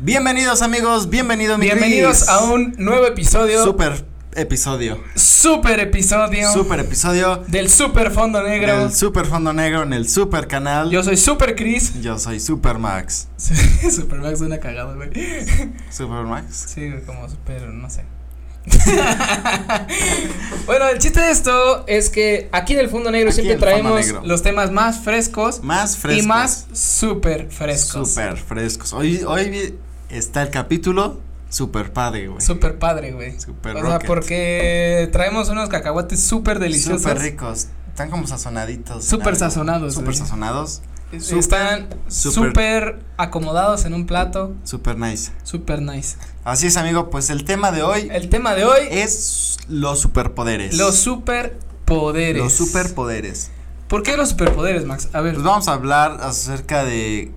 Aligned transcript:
Bienvenidos 0.00 0.62
amigos, 0.62 1.10
bienvenido 1.10 1.58
mi 1.58 1.66
Bienvenidos 1.66 2.28
a 2.28 2.44
un 2.44 2.74
nuevo 2.78 3.04
episodio. 3.06 3.64
super 3.64 4.04
episodio. 4.36 5.02
super 5.16 5.80
episodio. 5.80 6.52
Super 6.52 6.78
episodio 6.80 7.42
Del 7.48 7.68
super 7.68 8.12
fondo 8.12 8.40
negro. 8.42 8.78
del 8.78 8.92
Super 8.92 9.26
Fondo 9.26 9.52
Negro 9.52 9.82
en 9.82 9.92
el 9.92 10.08
Super 10.08 10.46
Canal. 10.46 10.90
Yo 10.90 11.02
soy 11.02 11.16
Super 11.16 11.56
Chris. 11.56 12.00
Yo 12.00 12.16
soy 12.18 12.38
Super 12.38 12.78
Max. 12.78 13.26
super 13.90 14.20
Max 14.20 14.38
suena 14.38 14.58
cagado, 14.60 14.94
güey. 14.94 15.10
Super 15.90 16.22
Max. 16.24 16.66
Sí, 16.74 16.90
como 17.04 17.28
super, 17.28 17.62
no 17.68 17.90
sé. 17.90 18.04
bueno, 20.66 20.88
el 20.88 20.98
chiste 20.98 21.20
de 21.20 21.30
esto 21.30 21.84
es 21.88 22.10
que 22.10 22.48
aquí 22.52 22.74
en 22.74 22.80
el 22.80 22.88
fondo 22.90 23.10
negro 23.10 23.30
Aquí 23.30 23.36
siempre 23.40 23.56
traemos 23.56 23.94
negro. 24.06 24.20
los 24.26 24.42
temas 24.42 24.70
más 24.70 24.98
frescos 24.98 25.62
Más 25.62 25.96
frescos. 25.96 26.24
y 26.24 26.26
más 26.28 26.66
super 26.74 27.48
frescos. 27.50 28.10
Super 28.10 28.36
frescos. 28.36 28.92
Hoy, 28.92 29.22
hoy 29.26 29.74
está 30.10 30.42
el 30.42 30.50
capítulo 30.50 31.20
super 31.48 31.92
padre, 31.92 32.28
güey. 32.28 32.40
Super 32.40 32.78
padre, 32.78 33.12
güey. 33.12 33.38
Super 33.40 33.76
O 33.76 33.80
sea, 33.80 33.94
rocket. 33.94 34.06
porque 34.06 35.08
traemos 35.12 35.48
unos 35.48 35.68
cacahuates 35.68 36.22
súper 36.22 36.58
deliciosos. 36.58 37.02
Super 37.02 37.18
ricos. 37.20 37.68
Están 37.88 38.10
como 38.10 38.26
sazonaditos. 38.26 39.04
Súper 39.04 39.34
sazonados, 39.36 39.94
Súper 39.94 40.14
sazonados. 40.14 40.82
Súper, 41.18 41.38
Están 41.38 41.88
súper- 42.08 42.50
súper 42.52 42.98
acomodados 43.16 43.86
en 43.86 43.94
un 43.94 44.06
plato. 44.06 44.54
Super 44.62 44.98
nice. 44.98 45.32
Super 45.42 45.80
nice. 45.80 46.16
Así 46.44 46.66
es, 46.66 46.76
amigo. 46.76 47.08
Pues 47.08 47.30
el 47.30 47.44
tema 47.44 47.72
de 47.72 47.82
hoy 47.82 48.08
El 48.12 48.28
tema 48.28 48.54
de 48.54 48.64
hoy, 48.66 48.80
es 48.90 49.56
los 49.68 50.00
superpoderes. 50.00 50.76
los 50.76 50.96
superpoderes. 50.96 52.42
Los 52.42 52.52
superpoderes. 52.52 53.50
¿Por 53.88 54.02
qué 54.02 54.18
los 54.18 54.28
superpoderes, 54.30 54.84
Max? 54.84 55.08
A 55.14 55.22
ver. 55.22 55.32
Pues 55.32 55.44
vamos 55.44 55.66
a 55.68 55.72
hablar 55.72 56.18
acerca 56.20 56.84
de 56.84 57.32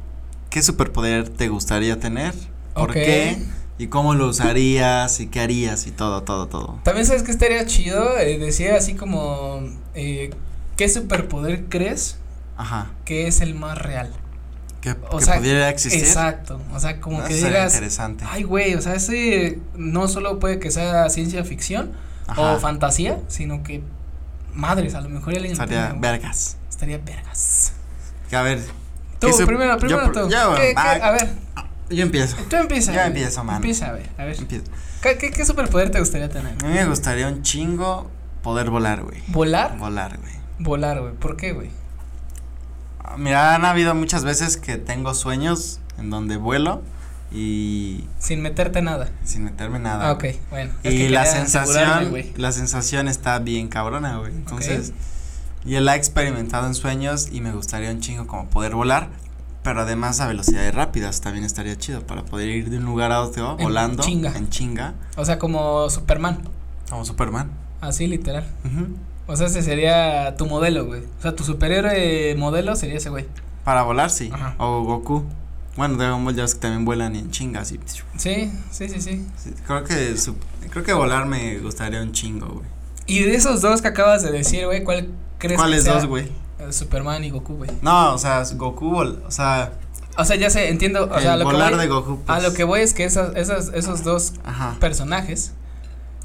qué 0.49 0.61
superpoder 0.61 1.29
te 1.29 1.47
gustaría 1.47 1.97
tener, 1.97 2.33
por 2.73 2.93
qué 2.93 3.37
y 3.77 3.87
cómo 3.87 4.13
lo 4.15 4.27
usarías 4.27 5.19
y 5.19 5.27
qué 5.27 5.39
harías 5.41 5.87
y 5.87 5.91
todo, 5.91 6.23
todo, 6.23 6.47
todo. 6.47 6.79
También 6.83 7.05
sabes 7.05 7.23
que 7.23 7.31
estaría 7.31 7.65
chido 7.65 8.17
eh, 8.17 8.37
decir 8.37 8.71
así 8.71 8.93
como 8.95 9.61
eh, 9.95 10.29
¿qué 10.77 10.87
superpoder 10.89 11.65
crees 11.69 12.17
Ajá. 12.57 12.91
que 13.05 13.27
es 13.27 13.41
el 13.41 13.55
más 13.55 13.77
real? 13.77 14.11
Que, 14.81 14.95
O 15.11 15.17
que 15.19 15.25
sea, 15.25 15.37
pudiera 15.37 15.69
existir. 15.69 16.01
Exacto. 16.03 16.59
O 16.73 16.79
sea, 16.79 16.99
como 16.99 17.19
Eso 17.19 17.27
que 17.27 17.35
digas, 17.35 17.73
interesante. 17.75 18.23
ay, 18.27 18.43
güey, 18.43 18.73
o 18.75 18.81
sea, 18.81 18.95
ese 18.95 19.59
no 19.75 20.07
solo 20.07 20.39
puede 20.39 20.59
que 20.59 20.71
sea 20.71 21.07
ciencia 21.09 21.43
ficción 21.43 21.91
Ajá. 22.27 22.41
o 22.53 22.59
fantasía, 22.59 23.19
sino 23.27 23.61
que 23.61 23.83
madres, 24.53 24.95
a 24.95 25.01
lo 25.01 25.09
mejor 25.09 25.33
alguien 25.35 25.55
lo 25.55 25.63
Estaría 25.63 25.85
tiene, 25.89 25.99
vergas. 26.01 26.57
Estaría 26.69 26.97
vergas. 26.97 27.73
Que 28.29 28.35
a 28.35 28.41
ver. 28.41 28.59
Tú, 29.19 29.27
¿qué 29.27 29.33
sup- 29.33 29.45
primero, 29.45 29.77
primero 29.77 30.07
pr- 30.07 30.13
tú. 30.23 30.29
yo, 30.29 30.55
¿Qué- 30.55 30.69
qué? 30.69 30.73
va, 30.73 30.91
a 30.93 31.11
ver, 31.11 31.29
Yo 31.91 32.03
empiezo. 32.03 32.37
tú 32.49 32.55
empieza. 32.55 32.93
Yo 32.93 33.01
empiezo, 33.01 33.43
mano. 33.43 33.57
Empieza, 33.57 33.87
a 33.87 33.91
ver, 33.93 34.09
a 34.17 34.25
ver. 34.25 34.37
Empiezo. 34.37 34.65
¿Qué, 35.01 35.17
qué, 35.17 35.31
qué 35.31 35.45
superpoder 35.45 35.89
te 35.91 35.99
gustaría 35.99 36.29
tener? 36.29 36.53
A 36.63 36.67
mí 36.67 36.73
me 36.73 36.85
gustaría 36.85 37.27
un 37.27 37.41
chingo 37.43 38.09
poder 38.43 38.69
volar, 38.69 39.03
güey. 39.03 39.21
¿Volar? 39.27 39.77
Volar, 39.77 40.17
güey. 40.19 40.33
Volar, 40.59 41.01
güey. 41.01 41.13
¿Por 41.13 41.37
qué, 41.37 41.53
güey? 41.53 41.69
Ah, 43.03 43.15
Mira, 43.17 43.55
han 43.55 43.65
habido 43.65 43.93
muchas 43.95 44.23
veces 44.23 44.57
que 44.57 44.77
tengo 44.77 45.13
sueños 45.13 45.79
en 45.97 46.09
donde 46.09 46.37
vuelo 46.37 46.81
y 47.31 48.05
Sin 48.19 48.41
meterte 48.41 48.81
nada. 48.81 49.09
sin 49.23 49.43
meterme 49.45 49.79
nada. 49.79 50.09
Ah, 50.09 50.11
ok, 50.13 50.25
bueno. 50.49 50.71
es 50.83 50.93
Y 50.93 50.97
que 50.97 51.09
la 51.09 51.25
sensación, 51.25 52.13
la 52.35 52.51
sensación 52.51 53.07
está 53.07 53.39
bien 53.39 53.67
cabrona, 53.69 54.17
güey. 54.17 54.31
Entonces, 54.33 54.93
y 55.65 55.75
él 55.75 55.87
ha 55.87 55.95
experimentado 55.95 56.67
en 56.67 56.75
sueños 56.75 57.29
y 57.31 57.41
me 57.41 57.51
gustaría 57.53 57.89
un 57.91 58.01
chingo 58.01 58.27
como 58.27 58.47
poder 58.49 58.75
volar, 58.75 59.09
pero 59.63 59.81
además 59.81 60.19
a 60.19 60.27
velocidades 60.27 60.73
rápidas 60.73 61.21
también 61.21 61.45
estaría 61.45 61.77
chido 61.77 62.01
para 62.05 62.23
poder 62.25 62.49
ir 62.49 62.69
de 62.69 62.77
un 62.77 62.85
lugar 62.85 63.11
a 63.11 63.21
otro 63.21 63.51
En 63.57 63.63
volando 63.65 64.03
chinga. 64.03 64.35
en 64.35 64.49
chinga, 64.49 64.93
O 65.15 65.25
sea, 65.25 65.37
como 65.39 65.89
Superman. 65.89 66.41
como 66.89 67.05
Superman. 67.05 67.51
Así, 67.81 68.07
literal. 68.07 68.45
O 69.27 69.35
sea, 69.35 69.47
ese 69.47 69.61
sería 69.61 70.35
tu 70.37 70.45
modelo, 70.45 70.85
güey. 70.85 71.01
O 71.19 71.21
sea, 71.21 71.35
tu 71.35 71.43
superhéroe 71.43 72.35
modelo 72.35 72.75
sería 72.75 72.97
ese 72.97 73.09
güey. 73.09 73.25
Para 73.63 73.83
volar, 73.83 74.09
sí. 74.09 74.29
Ajá. 74.33 74.55
O 74.57 74.83
Goku. 74.83 75.23
Bueno, 75.77 75.95
Dragon 75.95 76.23
Ball 76.25 76.35
ya 76.35 76.41
ves 76.43 76.55
que 76.55 76.61
también 76.61 76.83
vuelan 76.83 77.15
en 77.15 77.31
chinga, 77.31 77.61
así. 77.61 77.79
Sí, 78.17 78.51
sí, 78.71 78.89
sí, 78.89 78.99
sí. 79.01 79.25
Sí, 79.37 79.53
creo 79.65 79.83
que 79.85 80.17
su- 80.17 80.35
creo 80.69 80.83
que 80.83 80.91
volar 80.93 81.27
me 81.27 81.59
gustaría 81.59 82.01
un 82.01 82.11
chingo, 82.11 82.47
güey. 82.47 82.65
Y 83.05 83.19
de 83.23 83.35
esos 83.35 83.61
dos 83.61 83.81
que 83.81 83.87
acabas 83.87 84.21
de 84.23 84.31
decir, 84.31 84.65
güey, 84.65 84.83
¿cuál 84.83 85.07
crees 85.37 85.53
que 85.53 85.57
¿Cuáles 85.57 85.85
dos, 85.85 86.05
güey? 86.07 86.29
Eh, 86.61 86.71
Superman 86.71 87.23
y 87.23 87.29
Goku, 87.31 87.55
güey. 87.55 87.71
No, 87.81 88.13
o 88.13 88.17
sea, 88.17 88.43
Goku, 88.55 88.95
o 88.97 89.31
sea, 89.31 89.73
O 90.17 90.25
sea, 90.25 90.35
ya 90.35 90.49
sé, 90.49 90.69
entiendo. 90.69 91.09
O 91.11 91.19
sea, 91.19 91.33
el 91.33 91.39
lo 91.39 91.45
que 91.47 91.53
volar 91.53 91.71
voy, 91.71 91.79
de 91.81 91.87
Goku. 91.87 92.19
a 92.27 92.33
pues, 92.35 92.43
lo 92.43 92.53
que 92.53 92.63
voy 92.63 92.81
es 92.81 92.93
que 92.93 93.03
esas, 93.05 93.35
esas, 93.35 93.69
esos 93.73 94.03
dos 94.03 94.33
Ajá. 94.43 94.77
personajes, 94.79 95.53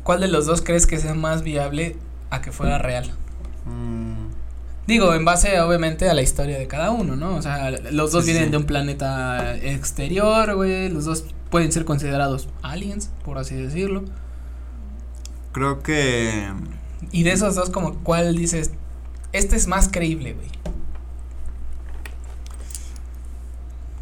¿cuál 0.03 0.21
de 0.21 0.29
los 0.29 0.47
dos 0.47 0.61
crees 0.63 0.87
que 0.87 0.99
sea 0.99 1.15
más 1.15 1.43
viable 1.43 1.97
a 2.31 2.41
que 2.43 2.53
fuera 2.53 2.79
real? 2.79 3.11
Mm, 3.65 4.27
Digo, 4.87 5.15
en 5.15 5.25
base 5.25 5.61
obviamente 5.61 6.09
a 6.09 6.15
la 6.15 6.23
historia 6.23 6.59
de 6.59 6.69
cada 6.69 6.93
uno, 6.93 7.17
¿no? 7.17 7.35
O 7.35 7.43
sea, 7.43 7.71
los 7.91 8.13
dos 8.13 8.25
sí, 8.25 8.31
vienen 8.31 8.49
sí. 8.49 8.51
de 8.53 8.57
un 8.59 8.65
planeta 8.67 9.57
exterior, 9.57 10.55
güey, 10.55 10.89
los 10.91 11.05
dos 11.05 11.25
pueden 11.51 11.73
ser 11.73 11.85
considerados 11.85 12.49
aliens, 12.63 13.11
por 13.25 13.39
así 13.39 13.57
decirlo. 13.57 14.05
creo 15.53 15.83
que 15.83 16.49
Y 17.11 17.23
de 17.25 17.33
esos 17.33 17.55
dos, 17.57 17.71
como 17.71 17.95
cuál 18.05 18.37
dices, 18.37 18.71
este 19.37 19.57
es 19.57 19.67
más 19.67 19.89
creíble, 19.89 20.35
güey. 20.35 20.57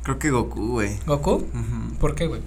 creo 0.04 0.18
que 0.18 0.30
Goku, 0.30 0.68
güey. 0.72 0.98
¿Goku? 1.06 1.48
¿Por 1.98 2.14
qué, 2.14 2.26
güey? 2.26 2.42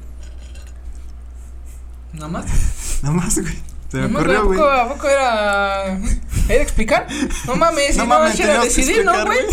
¿Nada 2.14 2.30
más? 2.30 2.46
No 3.04 3.14
más, 3.14 3.38
güey. 3.40 3.54
Se 3.92 3.98
me 3.98 4.08
¿Nada 4.08 4.14
más, 4.14 4.22
ocurrió, 4.22 4.40
¿A 4.40 4.44
güey. 4.44 4.60
¿A 4.60 4.88
poco 4.88 5.08
era. 5.08 6.00
¿Era 6.50 6.64
explicar? 6.64 7.08
No 7.46 7.56
mames, 7.56 7.92
si 7.92 7.98
No 7.98 8.06
no, 8.06 8.10
mames, 8.10 8.40
era 8.40 8.64
decidir, 8.64 9.06
¿no, 9.06 9.26
güey? 9.26 9.40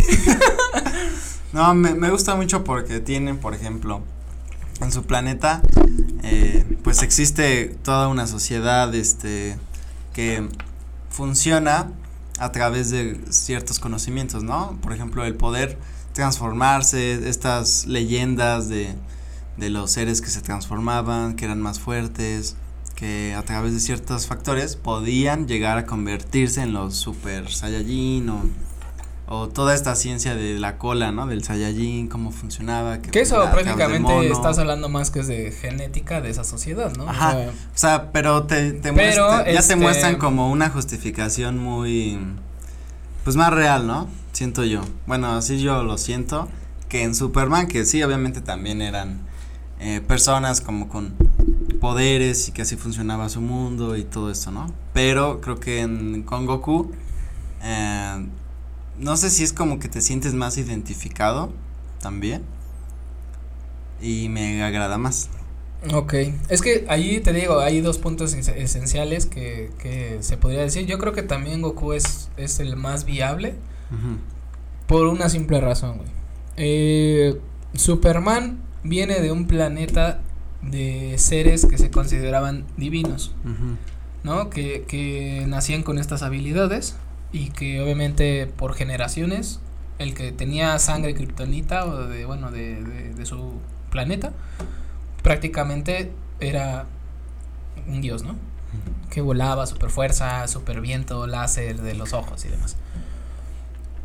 No, 1.52 1.72
me, 1.74 1.94
me 1.94 2.10
gusta 2.10 2.34
mucho 2.34 2.64
porque 2.64 3.00
tienen, 3.00 3.38
por 3.38 3.54
ejemplo, 3.54 4.02
en 4.80 4.90
su 4.90 5.04
planeta, 5.04 5.62
eh, 6.24 6.64
pues 6.82 7.02
existe 7.02 7.76
toda 7.84 8.08
una 8.08 8.26
sociedad, 8.26 8.92
este, 8.94 9.56
que 10.14 10.48
funciona 11.10 11.92
a 12.38 12.52
través 12.52 12.90
de 12.90 13.20
ciertos 13.30 13.78
conocimientos, 13.78 14.42
¿no? 14.42 14.78
Por 14.82 14.92
ejemplo, 14.92 15.24
el 15.24 15.34
poder 15.34 15.78
transformarse, 16.12 17.28
estas 17.28 17.86
leyendas 17.86 18.68
de, 18.68 18.94
de 19.56 19.70
los 19.70 19.92
seres 19.92 20.20
que 20.20 20.28
se 20.28 20.40
transformaban, 20.40 21.36
que 21.36 21.44
eran 21.44 21.60
más 21.60 21.80
fuertes, 21.80 22.56
que 22.94 23.34
a 23.34 23.42
través 23.42 23.74
de 23.74 23.80
ciertos 23.80 24.26
factores 24.26 24.76
podían 24.76 25.46
llegar 25.46 25.78
a 25.78 25.86
convertirse 25.86 26.62
en 26.62 26.72
los 26.72 26.94
super 26.94 27.50
saiyajin 27.50 28.28
o, 28.28 28.42
o 29.26 29.48
toda 29.48 29.74
esta 29.74 29.94
ciencia 29.94 30.34
de 30.34 30.58
la 30.58 30.76
cola, 30.76 31.10
¿no? 31.12 31.26
Del 31.26 31.42
saiyajin, 31.44 32.08
cómo 32.08 32.30
funcionaba. 32.30 32.98
Que 32.98 33.20
eso 33.20 33.36
través 33.36 33.64
del 33.64 33.74
prácticamente 33.74 34.30
estás 34.30 34.58
hablando 34.58 34.88
más 34.88 35.10
que 35.10 35.20
es 35.20 35.26
de 35.28 35.50
genética 35.50 36.20
de 36.20 36.30
esa 36.30 36.44
sociedad, 36.44 36.92
¿no? 36.96 37.04
O 37.04 37.08
Ajá. 37.08 37.30
sea, 37.32 37.48
O 37.50 37.52
sea, 37.78 38.12
pero 38.12 38.42
te, 38.44 38.72
te 38.72 38.92
Pero, 38.92 39.26
muestra- 39.28 39.52
ya 39.52 39.60
este- 39.60 39.74
te 39.74 39.80
muestran 39.80 40.16
como 40.18 40.50
una 40.50 40.68
justificación 40.70 41.58
muy, 41.58 42.18
pues 43.24 43.36
más 43.36 43.50
real, 43.52 43.86
¿no? 43.86 44.08
Siento 44.32 44.64
yo. 44.64 44.82
Bueno, 45.06 45.32
así 45.36 45.58
yo 45.60 45.82
lo 45.82 45.96
siento. 45.96 46.48
Que 46.90 47.02
en 47.02 47.14
Superman, 47.14 47.66
que 47.66 47.84
sí, 47.86 48.02
obviamente 48.02 48.40
también 48.40 48.82
eran 48.82 49.20
eh, 49.80 50.00
personas 50.06 50.60
como 50.60 50.88
con 50.88 51.14
poderes 51.80 52.48
y 52.48 52.52
que 52.52 52.62
así 52.62 52.76
funcionaba 52.76 53.28
su 53.28 53.40
mundo 53.40 53.96
y 53.96 54.04
todo 54.04 54.30
esto, 54.30 54.50
¿no? 54.50 54.72
Pero 54.92 55.40
creo 55.40 55.58
que 55.58 55.80
en, 55.80 56.22
con 56.22 56.46
Goku, 56.46 56.92
eh, 57.62 58.26
no 58.98 59.16
sé 59.16 59.30
si 59.30 59.42
es 59.44 59.52
como 59.52 59.78
que 59.78 59.88
te 59.88 60.00
sientes 60.00 60.34
más 60.34 60.56
identificado 60.58 61.52
también. 62.00 62.42
Y 64.00 64.28
me 64.28 64.62
agrada 64.62 64.98
más. 64.98 65.28
Ok, 65.92 66.14
es 66.48 66.62
que 66.62 66.86
ahí 66.88 67.20
te 67.20 67.32
digo, 67.32 67.58
hay 67.60 67.80
dos 67.80 67.98
puntos 67.98 68.32
es- 68.34 68.48
esenciales 68.48 69.26
que, 69.26 69.70
que 69.78 70.18
se 70.20 70.36
podría 70.36 70.60
decir. 70.62 70.86
Yo 70.86 70.98
creo 70.98 71.12
que 71.12 71.22
también 71.22 71.60
Goku 71.62 71.92
es, 71.92 72.30
es 72.36 72.58
el 72.60 72.76
más 72.76 73.04
viable 73.04 73.54
por 74.86 75.06
una 75.06 75.28
simple 75.28 75.60
razón, 75.60 75.98
güey. 75.98 76.08
Eh, 76.56 77.38
Superman 77.74 78.60
viene 78.82 79.20
de 79.20 79.30
un 79.30 79.46
planeta 79.46 80.20
de 80.62 81.16
seres 81.18 81.66
que 81.66 81.76
se 81.78 81.90
consideraban 81.90 82.64
divinos. 82.76 83.34
¿no? 84.22 84.48
Que, 84.48 84.84
que 84.88 85.44
nacían 85.48 85.82
con 85.82 85.98
estas 85.98 86.22
habilidades 86.22 86.96
y 87.34 87.50
que 87.50 87.82
obviamente 87.82 88.46
por 88.46 88.74
generaciones 88.74 89.58
el 89.98 90.14
que 90.14 90.30
tenía 90.30 90.78
sangre 90.78 91.16
kriptonita 91.16 91.84
o 91.84 92.06
de, 92.06 92.24
bueno, 92.26 92.52
de, 92.52 92.80
de, 92.80 93.12
de 93.12 93.26
su 93.26 93.54
planeta, 93.90 94.32
prácticamente 95.20 96.12
era 96.38 96.86
un 97.88 98.00
dios, 98.00 98.22
¿no? 98.22 98.36
Que 99.10 99.20
volaba, 99.20 99.66
super 99.66 99.90
fuerza, 99.90 100.46
super 100.46 100.80
viento, 100.80 101.26
láser 101.26 101.82
de 101.82 101.94
los 101.94 102.12
ojos 102.12 102.44
y 102.44 102.48
demás. 102.48 102.76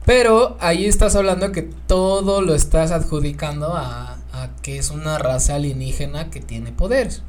Pero 0.06 0.58
ahí 0.60 0.86
estás 0.86 1.16
hablando 1.16 1.52
que 1.52 1.62
todo 1.62 2.42
lo 2.42 2.56
estás 2.56 2.90
adjudicando 2.92 3.76
a, 3.76 4.18
a 4.34 4.50
que 4.64 4.80
es 4.80 4.90
una 4.90 5.20
raza 5.20 5.56
alienígena 5.56 6.32
que 6.32 6.40
tiene 6.40 6.72
poderes. 6.72 7.22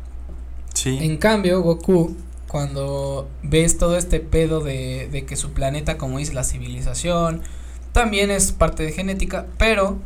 Sí. 0.73 0.99
En 1.03 1.19
cambio, 1.19 1.61
Goku, 1.61 2.17
cuando 2.51 3.29
ves 3.45 3.79
todo 3.79 3.97
este 3.97 4.19
pedo 4.19 4.59
de, 4.59 5.09
de 5.13 5.25
que 5.25 5.37
su 5.37 5.53
planeta, 5.53 5.97
como 5.99 6.19
dice, 6.19 6.35
la 6.35 6.43
civilización, 6.43 7.43
también 7.93 8.33
es 8.33 8.51
parte 8.51 8.83
de 8.83 8.91
genética, 8.91 9.47
pero 9.57 9.99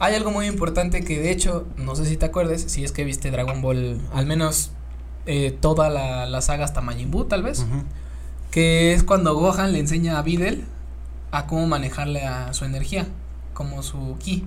hay 0.00 0.16
algo 0.16 0.32
muy 0.32 0.46
importante 0.46 1.04
que 1.04 1.20
de 1.20 1.30
hecho, 1.30 1.68
no 1.76 1.94
sé 1.94 2.04
si 2.04 2.16
te 2.16 2.26
acuerdes, 2.26 2.62
si 2.62 2.82
es 2.82 2.90
que 2.90 3.04
viste 3.04 3.30
Dragon 3.30 3.62
Ball, 3.62 4.00
al 4.12 4.26
menos 4.26 4.72
eh, 5.26 5.56
toda 5.60 5.88
la, 5.88 6.26
la 6.26 6.40
saga 6.40 6.64
hasta 6.64 6.80
Majin 6.80 7.12
Buu, 7.12 7.26
tal 7.26 7.44
vez, 7.44 7.64
que 8.50 8.92
es 8.92 9.04
cuando 9.04 9.36
Gohan 9.36 9.72
le 9.72 9.78
enseña 9.78 10.18
a 10.18 10.22
Videl 10.22 10.64
a 11.30 11.46
cómo 11.46 11.68
manejarle 11.68 12.24
a 12.24 12.52
su 12.54 12.64
energía, 12.64 13.06
como 13.52 13.84
su 13.84 14.16
ki. 14.18 14.44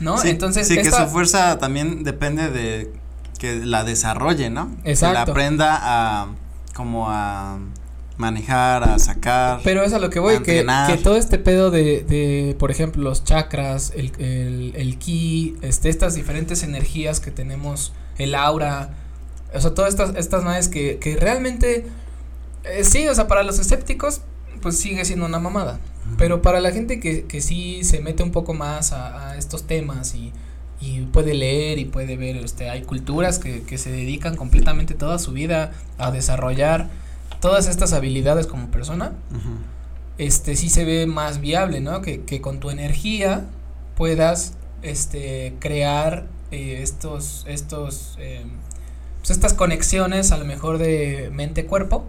¿No? 0.00 0.16
Sí, 0.16 0.30
Entonces, 0.30 0.66
sí, 0.66 0.76
que 0.76 0.90
su 0.90 1.06
fuerza 1.08 1.58
también 1.58 2.04
depende 2.04 2.48
de 2.48 2.90
que 3.38 3.64
la 3.64 3.84
desarrolle, 3.84 4.50
¿no? 4.50 4.70
Que 4.82 4.84
la 4.84 4.90
Exacto. 4.90 5.32
aprenda 5.32 5.78
a 5.80 6.28
como 6.74 7.10
a 7.10 7.58
manejar, 8.18 8.84
a 8.84 8.98
sacar. 8.98 9.60
Pero 9.64 9.82
es 9.82 9.92
a 9.92 9.98
lo 9.98 10.10
que 10.10 10.18
voy, 10.18 10.42
que, 10.42 10.66
que 10.86 10.96
todo 10.98 11.16
este 11.16 11.38
pedo 11.38 11.70
de, 11.70 12.02
de, 12.02 12.56
por 12.58 12.70
ejemplo, 12.70 13.02
los 13.02 13.24
chakras, 13.24 13.92
el, 13.96 14.12
el, 14.18 14.72
el 14.76 14.98
ki, 14.98 15.56
este, 15.62 15.88
estas 15.88 16.14
diferentes 16.14 16.62
energías 16.62 17.20
que 17.20 17.30
tenemos, 17.30 17.92
el 18.18 18.34
aura, 18.34 18.90
o 19.54 19.60
sea, 19.60 19.72
todas 19.72 19.90
estas, 19.90 20.14
estas 20.16 20.44
madres 20.44 20.68
que, 20.68 20.98
que 20.98 21.16
realmente, 21.16 21.86
eh, 22.64 22.84
sí, 22.84 23.08
o 23.08 23.14
sea, 23.14 23.28
para 23.28 23.44
los 23.44 23.58
escépticos, 23.58 24.20
pues 24.60 24.78
sigue 24.78 25.04
siendo 25.04 25.26
una 25.26 25.38
mamada. 25.38 25.78
Pero 26.16 26.40
para 26.42 26.60
la 26.60 26.72
gente 26.72 27.00
que, 27.00 27.24
que 27.24 27.40
sí 27.40 27.84
se 27.84 28.00
mete 28.00 28.22
un 28.22 28.30
poco 28.32 28.54
más 28.54 28.92
a, 28.92 29.30
a 29.30 29.36
estos 29.36 29.66
temas 29.66 30.14
y, 30.14 30.32
y 30.80 31.00
puede 31.02 31.34
leer 31.34 31.78
y 31.78 31.84
puede 31.84 32.16
ver, 32.16 32.36
este, 32.36 32.70
hay 32.70 32.82
culturas 32.82 33.38
que, 33.38 33.62
que 33.62 33.78
se 33.78 33.90
dedican 33.90 34.36
completamente 34.36 34.94
toda 34.94 35.18
su 35.18 35.32
vida 35.32 35.72
a 35.98 36.10
desarrollar 36.10 36.88
todas 37.40 37.68
estas 37.68 37.92
habilidades 37.92 38.46
como 38.46 38.68
persona, 38.68 39.12
este 40.18 40.56
sí 40.56 40.68
se 40.68 40.84
ve 40.84 41.06
más 41.06 41.40
viable, 41.40 41.80
¿no? 41.80 42.02
Que, 42.02 42.22
que 42.22 42.40
con 42.40 42.58
tu 42.58 42.70
energía 42.70 43.46
puedas 43.96 44.54
este 44.82 45.54
crear 45.58 46.26
eh, 46.50 46.80
estos 46.82 47.44
estos 47.48 48.16
eh, 48.20 48.44
pues 49.18 49.30
estas 49.30 49.54
conexiones 49.54 50.32
a 50.32 50.38
lo 50.38 50.44
mejor 50.44 50.78
de 50.78 51.30
mente 51.32 51.66
cuerpo 51.66 52.04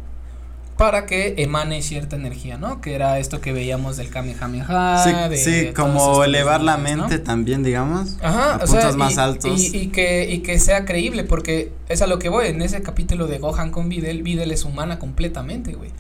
para 0.80 1.06
que 1.06 1.34
emane 1.40 1.82
cierta 1.82 2.16
energía, 2.16 2.58
¿no? 2.58 2.80
Que 2.80 2.96
era 2.96 3.20
esto 3.20 3.42
que 3.42 3.52
veíamos 3.52 3.98
del 3.98 4.10
Kamehameha, 4.10 5.04
sí, 5.04 5.12
de 5.30 5.38
sí, 5.38 5.74
como 5.76 6.24
elevar 6.24 6.62
la 6.62 6.78
mente 6.78 7.20
también, 7.20 7.64
digamos. 7.64 8.16
Ajá, 8.22 8.54
a 8.54 8.64
o 8.64 8.66
sea, 8.66 8.80
puntos 8.80 8.96
más 8.96 9.16
y, 9.16 9.20
altos. 9.20 9.60
Y, 9.60 9.78
y 9.78 9.88
que, 9.88 10.30
y 10.32 10.40
que 10.40 10.58
sea 10.58 10.86
creíble, 10.86 11.26
porque 11.26 11.74
es 11.90 12.02
a 12.02 12.08
lo 12.08 12.18
que 12.18 12.30
voy, 12.30 12.48
en 12.48 12.62
ese 12.62 12.82
capítulo 12.82 13.28
de 13.28 13.40
Gohan 13.40 13.72
con 13.72 13.90
Videl, 13.90 14.24
Videl 14.24 14.54
es 14.54 14.64
humana 14.64 15.00
completamente, 15.00 15.74
güey. 15.74 15.92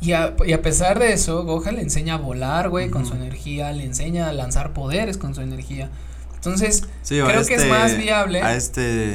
Y 0.00 0.10
a, 0.10 0.34
y 0.44 0.52
a 0.54 0.60
pesar 0.60 0.98
de 0.98 1.12
eso, 1.12 1.44
Gohan 1.44 1.76
le 1.76 1.82
enseña 1.82 2.14
a 2.14 2.18
volar, 2.18 2.68
güey, 2.68 2.90
con 2.90 3.06
su 3.06 3.14
energía, 3.14 3.70
le 3.70 3.84
enseña 3.84 4.28
a 4.28 4.32
lanzar 4.32 4.72
poderes 4.72 5.18
con 5.18 5.36
su 5.36 5.40
energía. 5.40 5.88
Entonces, 6.34 6.82
Sí, 7.02 7.20
creo 7.20 7.44
que 7.46 7.54
es 7.54 7.62
este- 7.62 7.68
más 7.68 7.96
viable. 7.96 8.42
A 8.42 8.56
este 8.56 9.14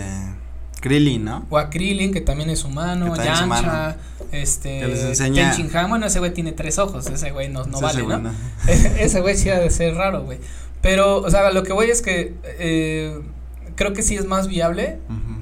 Krillin, 0.82 1.24
¿no? 1.24 1.46
o 1.50 1.58
a 1.58 1.70
Krillin, 1.70 2.12
que 2.12 2.20
también 2.20 2.50
es 2.50 2.66
humano, 2.66 3.06
también 3.06 3.34
es 3.34 3.40
Yamcha, 3.40 3.46
humano. 3.62 3.96
este, 4.34 4.80
Que 4.80 4.88
les 4.88 5.04
enseña- 5.04 5.54
Han, 5.74 5.90
bueno, 5.90 6.06
ese 6.08 6.20
güey 6.20 6.34
tiene 6.34 6.52
tres 6.52 6.78
ojos, 6.80 7.08
ese 7.08 7.32
güey 7.32 7.48
no, 7.48 7.66
no 7.66 7.80
vale, 7.80 8.04
¿no? 8.04 8.34
Ese 8.68 9.22
güey 9.22 9.38
sí 9.38 9.50
ha 9.50 9.60
de 9.60 9.70
ser 9.70 9.96
raro, 9.96 10.24
güey. 10.24 10.40
Pero, 10.82 11.18
o 11.22 11.30
sea, 11.30 11.52
lo 11.52 11.64
que 11.64 11.72
voy 11.74 11.90
es 11.92 12.02
que 12.02 12.34
eh, 12.44 13.22
creo 13.76 13.94
que 13.94 14.02
sí 14.02 14.16
es 14.16 14.26
más 14.26 14.48
viable 14.48 14.98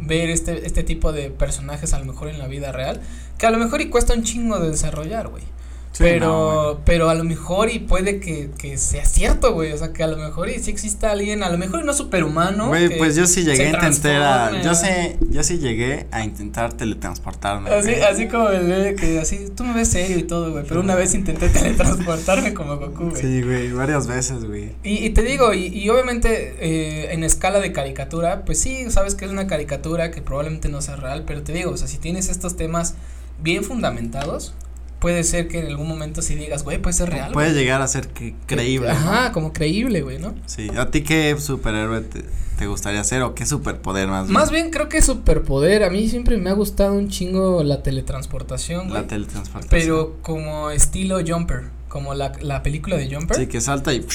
ver 0.06 0.30
este, 0.30 0.66
este 0.66 0.84
tipo 0.84 1.12
de 1.14 1.30
personajes 1.30 1.94
a 1.94 2.00
lo 2.00 2.06
mejor 2.06 2.28
en 2.30 2.40
la 2.40 2.48
vida 2.48 2.72
real, 2.72 3.02
que 3.38 3.46
a 3.48 3.52
lo 3.52 3.58
mejor 3.58 3.80
y 3.82 3.90
cuesta 3.90 4.14
un 4.14 4.24
chingo 4.24 4.60
de 4.60 4.70
desarrollar, 4.70 5.30
güey. 5.30 5.44
Sí, 5.92 6.04
pero, 6.04 6.28
no, 6.28 6.80
pero 6.86 7.10
a 7.10 7.16
lo 7.16 7.24
mejor 7.24 7.70
y 7.72 7.80
puede 7.80 8.20
que, 8.20 8.52
que 8.58 8.78
sea 8.78 9.04
cierto, 9.06 9.54
güey. 9.54 9.74
O 9.74 9.78
sea, 9.78 9.92
que 9.92 10.04
a 10.04 10.08
lo 10.08 10.18
mejor 10.18 10.50
y 10.50 10.60
sí 10.60 10.72
exista 10.72 11.12
alguien, 11.12 11.44
a 11.44 11.50
lo 11.50 11.58
mejor 11.58 11.84
no 11.84 11.94
superhumano. 11.94 12.68
Güey, 12.68 12.98
pues 12.98 13.16
yo 13.16 13.26
sí 13.26 13.44
llegué 13.44 13.68
a 13.68 13.70
intentar 13.72 14.22
a, 14.22 14.62
yo 14.62 14.76
sé, 14.76 15.18
yo 15.30 15.44
sí 15.44 15.58
llegué 15.58 16.08
a 16.12 16.24
intentar 16.24 16.74
teletransportarme. 16.74 17.70
Así, 17.70 17.92
güey. 17.92 18.02
así 18.04 18.28
como 18.28 18.50
el 18.50 18.68
bebé 18.68 18.96
que 18.96 19.20
así, 19.20 19.48
tú 19.56 19.64
me 19.64 19.74
ves 19.74 19.90
serio 19.90 20.18
y 20.18 20.24
todo, 20.24 20.52
güey. 20.52 20.64
Pero 20.68 20.80
una 20.80 20.96
vez 20.96 21.14
intenté 21.16 21.50
teletransportarme 21.50 22.54
como 22.54 22.78
Goku, 22.78 23.10
güey. 23.10 23.22
Sí, 23.22 23.42
güey, 23.42 23.72
varias 23.72 24.08
veces, 24.08 24.46
güey. 24.46 24.76
Y, 24.84 25.06
y 25.06 25.10
te 25.10 25.24
digo, 25.24 25.54
y, 25.54 25.68
y 25.68 25.90
obviamente 25.90 26.56
eh, 26.60 27.14
en 27.14 27.24
escala 27.24 27.60
de 27.60 27.72
caricatura, 27.74 28.46
pues 28.46 28.62
sí, 28.62 28.90
sabes 28.90 29.16
que 29.16 29.26
es 29.26 29.32
una 29.32 29.48
caricatura 29.48 30.12
que 30.12 30.22
probablemente 30.22 30.70
no 30.70 30.82
sea 30.82 30.96
real, 30.96 31.24
pero 31.26 31.42
te 31.42 31.52
digo, 31.52 31.72
o 31.72 31.78
sea, 31.78 31.88
si 31.88 31.98
tienes 31.98 32.30
estos 32.30 32.56
temas 32.56 32.96
bien 33.42 33.64
fundamentados, 33.64 34.54
puede 35.00 35.24
ser 35.24 35.48
que 35.48 35.60
en 35.60 35.68
algún 35.68 35.88
momento 35.88 36.22
sí 36.22 36.36
digas, 36.36 36.64
güey, 36.64 36.78
puede 36.82 36.94
ser 36.94 37.10
real. 37.10 37.32
Puede 37.32 37.52
güey. 37.52 37.60
llegar 37.64 37.82
a 37.82 37.88
ser 37.88 38.08
que 38.10 38.36
creíble. 38.46 38.88
¿no? 38.90 38.94
Ajá, 38.94 39.32
como 39.32 39.54
creíble, 39.54 40.02
güey, 40.02 40.20
¿no? 40.20 40.36
Sí, 40.46 40.70
¿a 40.78 40.92
ti 40.92 41.02
qué 41.04 41.36
superhéroe 41.40 42.02
te, 42.02 42.24
te 42.58 42.68
gustaría 42.68 43.04
ser 43.04 43.22
o 43.24 43.34
qué 43.36 43.46
superpoder 43.46 44.08
más 44.10 44.24
bien? 44.28 44.34
Más 44.34 44.52
bien 44.52 44.70
creo 44.72 44.90
que 44.90 45.02
superpoder, 45.02 45.84
a 45.84 45.90
mí 45.90 46.10
siempre 46.10 46.38
me 46.38 46.50
ha 46.50 46.54
gustado 46.54 46.94
un 46.94 47.08
chingo 47.10 47.64
la 47.64 47.82
teletransportación, 47.84 48.90
güey. 48.90 49.02
La 49.02 49.08
teletransportación. 49.08 49.70
Pero 49.70 50.18
como 50.22 50.70
estilo 50.72 51.20
Jumper, 51.26 51.64
como 51.88 52.14
la, 52.14 52.34
la 52.42 52.62
película 52.64 52.98
de 52.98 53.14
Jumper. 53.14 53.38
Sí, 53.38 53.48
que 53.48 53.62
salta 53.62 53.94
y 53.94 54.06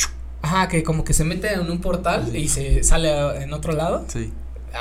Ajá, 0.43 0.69
que 0.69 0.83
como 0.83 1.05
que 1.05 1.15
se 1.15 1.25
mete 1.25 1.53
en 1.55 1.71
un 1.71 1.79
portal 1.81 2.37
y 2.37 2.49
se 2.49 2.85
sale 2.85 3.11
a- 3.11 3.43
en 3.43 3.53
otro 3.55 3.73
lado. 3.73 4.05
sí. 4.09 4.33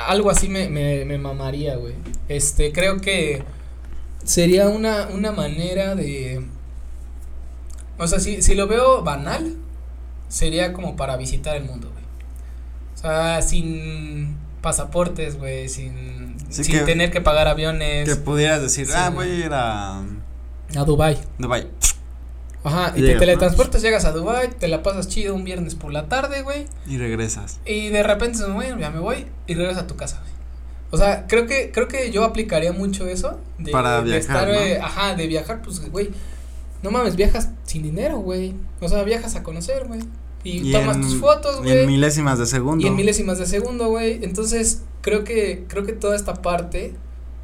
Algo 0.08 0.28
así 0.28 0.48
me, 0.48 0.68
me, 0.68 1.04
me 1.04 1.18
mamaría, 1.18 1.76
güey. 1.76 1.94
Este, 2.28 2.72
creo 2.72 3.00
que 3.00 3.44
sería 4.24 4.68
una, 4.68 5.08
una 5.08 5.32
manera 5.32 5.94
de. 5.94 6.44
O 7.98 8.06
sea, 8.06 8.18
si, 8.20 8.42
si 8.42 8.54
lo 8.54 8.66
veo 8.66 9.02
banal, 9.02 9.56
sería 10.28 10.72
como 10.72 10.96
para 10.96 11.16
visitar 11.16 11.56
el 11.56 11.64
mundo, 11.64 11.90
güey. 11.92 12.04
O 12.94 12.98
sea, 12.98 13.40
sin 13.42 14.36
pasaportes, 14.62 15.38
güey, 15.38 15.68
sin, 15.68 16.36
Sí, 16.48 16.64
sin 16.64 16.74
que- 16.78 16.80
tener 16.84 17.10
que 17.10 17.20
pagar 17.20 17.46
aviones. 17.48 18.08
Que 18.08 18.16
pudieras 18.16 18.62
decir, 18.62 18.88
ah, 18.94 19.10
voy 19.10 19.28
a 19.28 19.34
ir 19.46 19.52
a 19.52 19.98
A 19.98 20.84
Dubai. 20.84 21.18
Dubai. 21.38 21.68
Ajá, 22.64 22.94
y 22.96 23.00
Llegas, 23.02 23.06
te 23.08 23.12
¿no? 23.14 23.20
teletransportas, 23.20 23.82
llegas 23.82 24.04
a 24.06 24.12
Dubai, 24.12 24.48
te 24.58 24.68
la 24.68 24.82
pasas 24.82 25.06
chido 25.06 25.34
un 25.34 25.44
viernes 25.44 25.74
por 25.74 25.92
la 25.92 26.08
tarde, 26.08 26.40
güey. 26.40 26.64
Y 26.86 26.96
regresas. 26.96 27.60
Y 27.66 27.90
de 27.90 28.02
repente 28.02 28.42
bueno, 28.46 28.78
ya 28.80 28.88
me 28.90 29.00
voy 29.00 29.26
y 29.46 29.52
regresas 29.54 29.82
a 29.84 29.86
tu 29.86 29.96
casa, 29.96 30.20
güey. 30.22 30.32
O 30.94 30.96
sea, 30.96 31.26
creo 31.26 31.46
que, 31.46 31.72
creo 31.72 31.88
que 31.88 32.10
yo 32.12 32.22
aplicaría 32.24 32.72
mucho 32.72 33.06
eso. 33.08 33.40
De, 33.58 33.72
Para 33.72 33.98
de 33.98 34.04
viajar, 34.04 34.20
estar, 34.20 34.48
¿no? 34.48 34.54
eh, 34.54 34.78
ajá, 34.80 35.14
de 35.16 35.26
viajar, 35.26 35.60
pues, 35.60 35.80
güey. 35.90 36.10
No 36.82 36.90
mames, 36.92 37.16
viajas 37.16 37.50
sin 37.64 37.82
dinero, 37.82 38.18
güey. 38.18 38.54
O 38.80 38.88
sea, 38.88 39.02
viajas 39.02 39.34
a 39.34 39.42
conocer, 39.42 39.86
güey. 39.88 40.00
Y, 40.44 40.70
tomas 40.72 40.96
en- 40.96 41.02
tus 41.02 41.16
fotos, 41.18 41.56
y 41.64 41.68
En 41.70 41.74
güey. 41.74 41.86
milésimas 41.86 42.38
de 42.38 42.46
segundo. 42.46 42.84
Y 42.84 42.88
en 42.88 42.94
milésimas 42.94 43.38
de 43.38 43.46
segundo, 43.46 43.88
güey. 43.88 44.20
Entonces, 44.22 44.82
creo 45.00 45.24
que, 45.24 45.64
creo 45.68 45.84
que 45.84 45.94
toda 45.94 46.14
esta 46.14 46.34
parte, 46.34 46.94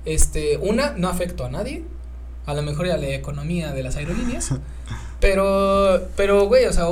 este, 0.04 0.59
una, 0.59 0.92
no 0.97 1.09
afectó 1.09 1.45
a 1.45 1.50
nadie. 1.50 1.83
A 2.47 2.54
lo 2.54 2.62
mejor 2.62 2.88
a 2.90 2.97
la 2.99 3.09
economía 3.09 3.73
de 3.73 3.83
las 3.83 3.97
aerolíneas. 3.97 4.50
pero, 5.21 6.09
pero, 6.16 6.47
güey, 6.47 6.66
o 6.66 6.73
sea, 6.73 6.85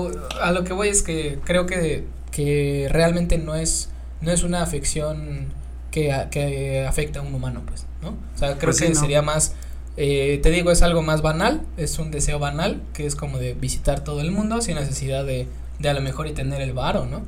a 0.43 0.53
lo 0.53 0.65
que 0.65 0.73
voy 0.73 0.89
es 0.89 1.03
que 1.03 1.39
creo 1.45 1.67
que, 1.67 2.05
que 2.31 2.89
realmente 2.91 3.39
no 3.39 3.55
es, 3.55 3.91
no 4.21 4.33
es 4.33 4.43
una 4.43 4.63
afección 4.63 5.53
que, 6.03 6.27
que 6.31 6.87
afecta 6.87 7.21
a 7.21 7.23
un 7.23 7.35
humano, 7.35 7.63
pues, 7.67 7.87
¿no? 8.03 8.11
O 8.35 8.39
sea, 8.39 8.59
creo 8.59 8.73
Pues 8.73 8.77
sí, 8.79 8.85
que 8.85 8.95
¿no? 8.95 9.01
sería 9.01 9.23
más, 9.23 9.55
eh, 9.97 10.39
te 10.43 10.51
digo, 10.51 10.71
es 10.71 10.83
algo 10.83 11.03
más 11.03 11.23
banal, 11.23 11.63
es 11.77 11.99
un 11.99 12.11
deseo 12.11 12.39
banal, 12.39 12.83
que 12.93 13.07
es 13.07 13.17
como 13.17 13.39
de 13.39 13.55
visitar 13.55 14.05
todo 14.05 14.21
el 14.21 14.31
mundo 14.31 14.61
sin 14.63 14.77
necesidad 14.77 15.25
de, 15.25 15.47
de 15.79 15.89
a 15.89 15.95
lo 15.95 16.01
mejor 16.01 16.27
y 16.27 16.33
tener 16.33 16.61
el 16.61 16.73
varo, 16.73 17.07
¿no? 17.07 17.23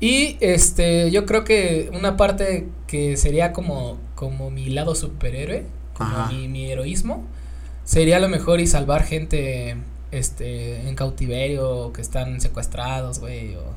Y 0.00 0.36
este, 0.40 1.10
yo 1.10 1.26
creo 1.26 1.42
que 1.44 1.90
una 1.92 2.16
parte 2.16 2.68
que 2.86 3.16
sería 3.16 3.52
como, 3.52 3.98
como 4.14 4.50
mi 4.50 4.68
lado 4.70 4.94
superhéroe, 4.94 5.64
como 5.94 6.26
mi, 6.28 6.46
mi 6.48 6.70
heroísmo, 6.70 7.24
sería 7.84 8.18
a 8.18 8.20
lo 8.20 8.28
mejor 8.28 8.60
y 8.60 8.66
salvar 8.66 9.02
gente 9.04 9.76
este 10.10 10.88
en 10.88 10.94
cautiverio 10.94 11.92
que 11.92 12.00
están 12.00 12.40
secuestrados, 12.40 13.18
güey, 13.18 13.56
o 13.56 13.74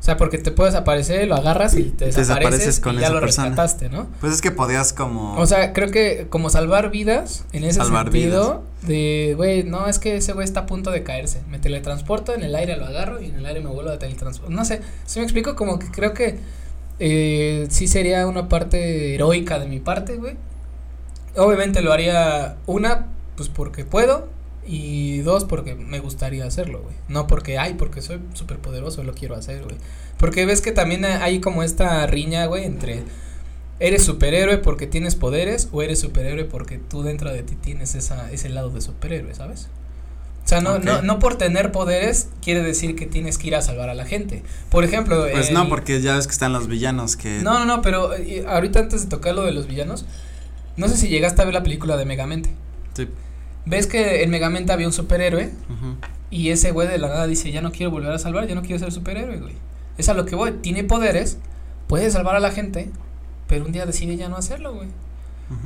o 0.00 0.02
sea, 0.02 0.16
porque 0.16 0.38
te 0.38 0.50
puedes 0.50 0.74
aparecer, 0.74 1.28
lo 1.28 1.34
agarras 1.34 1.74
y 1.74 1.82
te 1.90 2.06
desapareces 2.06 2.28
desapareces 2.28 2.80
con 2.80 2.94
y 2.94 3.00
ya 3.00 3.06
esa 3.08 3.14
lo 3.14 3.20
persona. 3.20 3.48
rescataste, 3.48 3.90
¿no? 3.90 4.06
Pues 4.20 4.32
es 4.32 4.40
que 4.40 4.50
podías 4.50 4.94
como. 4.94 5.36
O 5.36 5.46
sea, 5.46 5.74
creo 5.74 5.90
que 5.90 6.26
como 6.30 6.48
salvar 6.48 6.90
vidas, 6.90 7.44
en 7.52 7.64
ese 7.64 7.80
Salvar 7.80 8.04
sentido, 8.04 8.62
de, 8.80 9.34
güey, 9.36 9.62
no, 9.62 9.88
es 9.88 9.98
que 9.98 10.16
ese 10.16 10.32
güey 10.32 10.46
está 10.46 10.60
a 10.60 10.66
punto 10.66 10.90
de 10.90 11.02
caerse. 11.02 11.42
Me 11.50 11.58
teletransporto, 11.58 12.34
en 12.34 12.42
el 12.42 12.54
aire 12.54 12.78
lo 12.78 12.86
agarro 12.86 13.20
y 13.20 13.26
en 13.26 13.34
el 13.36 13.44
aire 13.44 13.60
me 13.60 13.68
vuelvo 13.68 13.90
a 13.90 13.98
teletransportar. 13.98 14.56
No 14.56 14.64
sé, 14.64 14.80
si 15.04 15.18
me 15.18 15.24
explico, 15.26 15.54
como 15.54 15.78
que 15.78 15.90
creo 15.90 16.14
que 16.14 16.38
eh, 16.98 17.66
sí 17.68 17.86
sería 17.86 18.26
una 18.26 18.48
parte 18.48 19.14
heroica 19.14 19.58
de 19.58 19.66
mi 19.66 19.80
parte, 19.80 20.16
güey. 20.16 20.36
Obviamente 21.36 21.82
lo 21.82 21.92
haría 21.92 22.56
una, 22.64 23.08
pues 23.36 23.50
porque 23.50 23.84
puedo, 23.84 24.28
Y 24.72 25.18
dos, 25.22 25.44
porque 25.44 25.74
me 25.74 25.98
gustaría 25.98 26.44
hacerlo, 26.44 26.80
güey. 26.82 26.94
No 27.08 27.26
porque, 27.26 27.58
ay, 27.58 27.74
porque 27.74 28.02
soy 28.02 28.20
súper 28.34 28.58
poderoso, 28.58 29.02
lo 29.02 29.14
quiero 29.14 29.34
hacer, 29.34 29.64
güey. 29.64 29.74
Porque 30.16 30.46
ves 30.46 30.60
que 30.60 30.70
también 30.70 31.04
hay 31.04 31.40
como 31.40 31.64
esta 31.64 32.06
riña, 32.06 32.46
güey, 32.46 32.64
entre 32.64 33.02
eres 33.80 34.04
superhéroe 34.04 34.58
porque 34.58 34.86
tienes 34.86 35.16
poderes 35.16 35.68
o 35.72 35.82
eres 35.82 35.98
superhéroe 35.98 36.44
porque 36.44 36.78
tú 36.78 37.02
dentro 37.02 37.32
de 37.32 37.42
ti 37.42 37.56
tienes 37.56 37.96
esa, 37.96 38.30
ese 38.30 38.48
lado 38.50 38.70
de 38.70 38.80
superhéroe, 38.80 39.34
¿sabes? 39.34 39.68
O 40.44 40.48
sea, 40.48 40.60
no, 40.60 40.78
no, 40.78 41.02
no 41.02 41.18
por 41.18 41.36
tener 41.36 41.72
poderes 41.72 42.28
quiere 42.42 42.62
decir 42.62 42.94
que 42.94 43.06
tienes 43.06 43.38
que 43.38 43.48
ir 43.48 43.56
a 43.56 43.62
salvar 43.62 43.88
a 43.88 43.94
la 43.94 44.04
gente. 44.04 44.42
Por 44.68 44.84
ejemplo. 44.84 45.26
Pues 45.30 45.50
no, 45.50 45.68
porque 45.68 46.00
ya 46.00 46.14
ves 46.14 46.26
que 46.26 46.32
están 46.32 46.52
los 46.52 46.68
villanos 46.68 47.16
que. 47.16 47.40
No, 47.42 47.58
no, 47.58 47.64
no, 47.64 47.82
pero 47.82 48.14
eh, 48.14 48.44
ahorita 48.46 48.80
antes 48.80 49.02
de 49.02 49.08
tocar 49.08 49.34
lo 49.34 49.42
de 49.42 49.52
los 49.52 49.66
villanos, 49.66 50.04
no 50.76 50.88
sé 50.88 50.96
si 50.96 51.08
llegaste 51.08 51.42
a 51.42 51.44
ver 51.44 51.54
la 51.54 51.62
película 51.62 51.96
de 51.96 52.04
Megamente. 52.04 52.50
Sí. 52.94 53.08
Ves 53.70 53.86
que 53.86 54.24
en 54.24 54.30
Megamente 54.30 54.72
había 54.72 54.88
un 54.88 54.92
superhéroe 54.92 55.52
y 56.28 56.50
ese 56.50 56.72
güey 56.72 56.88
de 56.88 56.98
la 56.98 57.06
nada 57.06 57.26
dice, 57.28 57.52
ya 57.52 57.62
no 57.62 57.70
quiero 57.70 57.92
volver 57.92 58.10
a 58.10 58.18
salvar, 58.18 58.48
ya 58.48 58.56
no 58.56 58.62
quiero 58.62 58.80
ser 58.80 58.90
superhéroe, 58.90 59.38
güey. 59.38 59.54
Es 59.96 60.08
a 60.08 60.14
lo 60.14 60.26
que 60.26 60.34
voy, 60.34 60.50
tiene 60.50 60.82
poderes, 60.82 61.38
puede 61.86 62.10
salvar 62.10 62.34
a 62.34 62.40
la 62.40 62.50
gente, 62.50 62.90
pero 63.46 63.64
un 63.64 63.70
día 63.70 63.86
decide 63.86 64.16
ya 64.16 64.28
no 64.28 64.36
hacerlo, 64.36 64.74
güey. 64.74 64.88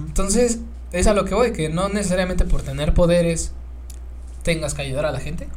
Entonces, 0.06 0.60
es 0.92 1.06
a 1.06 1.14
lo 1.14 1.24
que 1.24 1.34
voy, 1.34 1.52
que 1.52 1.70
no 1.70 1.88
necesariamente 1.88 2.44
por 2.44 2.60
tener 2.60 2.92
poderes 2.92 3.52
tengas 4.42 4.74
que 4.74 4.82
ayudar 4.82 5.06
a 5.06 5.10
la 5.12 5.20
gente. 5.20 5.48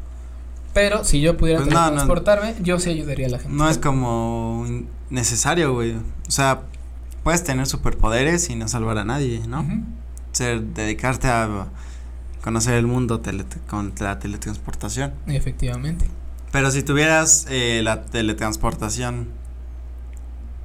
Pero 0.73 1.03
si 1.03 1.19
yo 1.19 1.35
pudiera 1.35 1.59
pues 1.59 1.69
transportarme, 1.69 2.55
yo 2.61 2.79
sí 2.79 2.89
ayudaría 2.89 3.27
a 3.27 3.29
la 3.31 3.39
gente. 3.39 3.53
No 3.53 3.69
es 3.69 3.77
como 3.77 4.65
necesario, 5.09 5.73
güey. 5.73 5.95
O 5.95 6.31
sea, 6.31 6.61
puedes 7.23 7.43
tener 7.43 7.65
superpoderes 7.65 8.49
y 8.49 8.55
no 8.55 8.69
salvar 8.69 8.97
a 8.99 9.03
nadie, 9.03 9.41
¿no? 9.47 9.65
Ser, 10.31 10.61
dedicarte 10.61 11.27
a 11.27 11.67
conocer 12.47 12.75
el 12.75 12.87
mundo 12.87 13.21
con 13.67 13.91
la 13.99 14.19
teletransportación. 14.19 15.11
Efectivamente. 15.27 16.05
Pero 16.53 16.71
si 16.71 16.81
tuvieras 16.81 17.45
eh, 17.49 17.81
la 17.83 18.05
teletransportación, 18.05 19.27